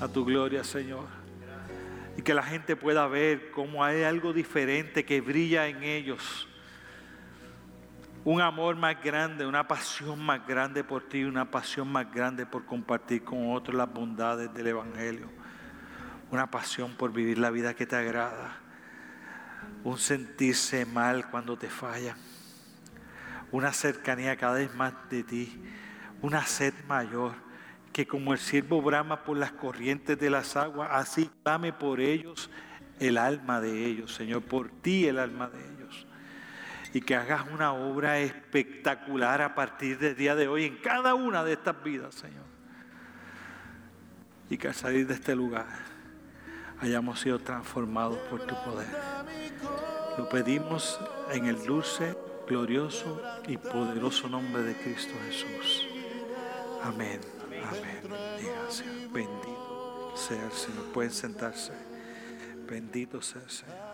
[0.00, 1.06] a tu gloria, Señor.
[2.16, 6.48] Y que la gente pueda ver cómo hay algo diferente que brilla en ellos.
[8.24, 12.64] Un amor más grande, una pasión más grande por ti, una pasión más grande por
[12.66, 15.28] compartir con otros las bondades del Evangelio.
[16.32, 18.65] Una pasión por vivir la vida que te agrada.
[19.86, 22.16] Un sentirse mal cuando te fallan.
[23.52, 25.62] Una cercanía cada vez más de ti.
[26.22, 27.34] Una sed mayor
[27.92, 32.50] que como el siervo brama por las corrientes de las aguas, así clame por ellos
[32.98, 36.04] el alma de ellos, Señor, por ti el alma de ellos.
[36.92, 41.44] Y que hagas una obra espectacular a partir del día de hoy en cada una
[41.44, 42.44] de estas vidas, Señor.
[44.50, 45.95] Y que al salir de este lugar
[46.80, 48.88] hayamos sido transformados por tu poder.
[50.18, 50.98] Lo pedimos
[51.32, 52.16] en el dulce,
[52.46, 55.86] glorioso y poderoso nombre de Cristo Jesús.
[56.82, 57.20] Amén.
[57.68, 58.00] Amén.
[58.38, 60.84] Dígase, bendito sea el Señor.
[60.92, 61.72] Pueden sentarse.
[62.68, 63.85] Bendito sea el Señor.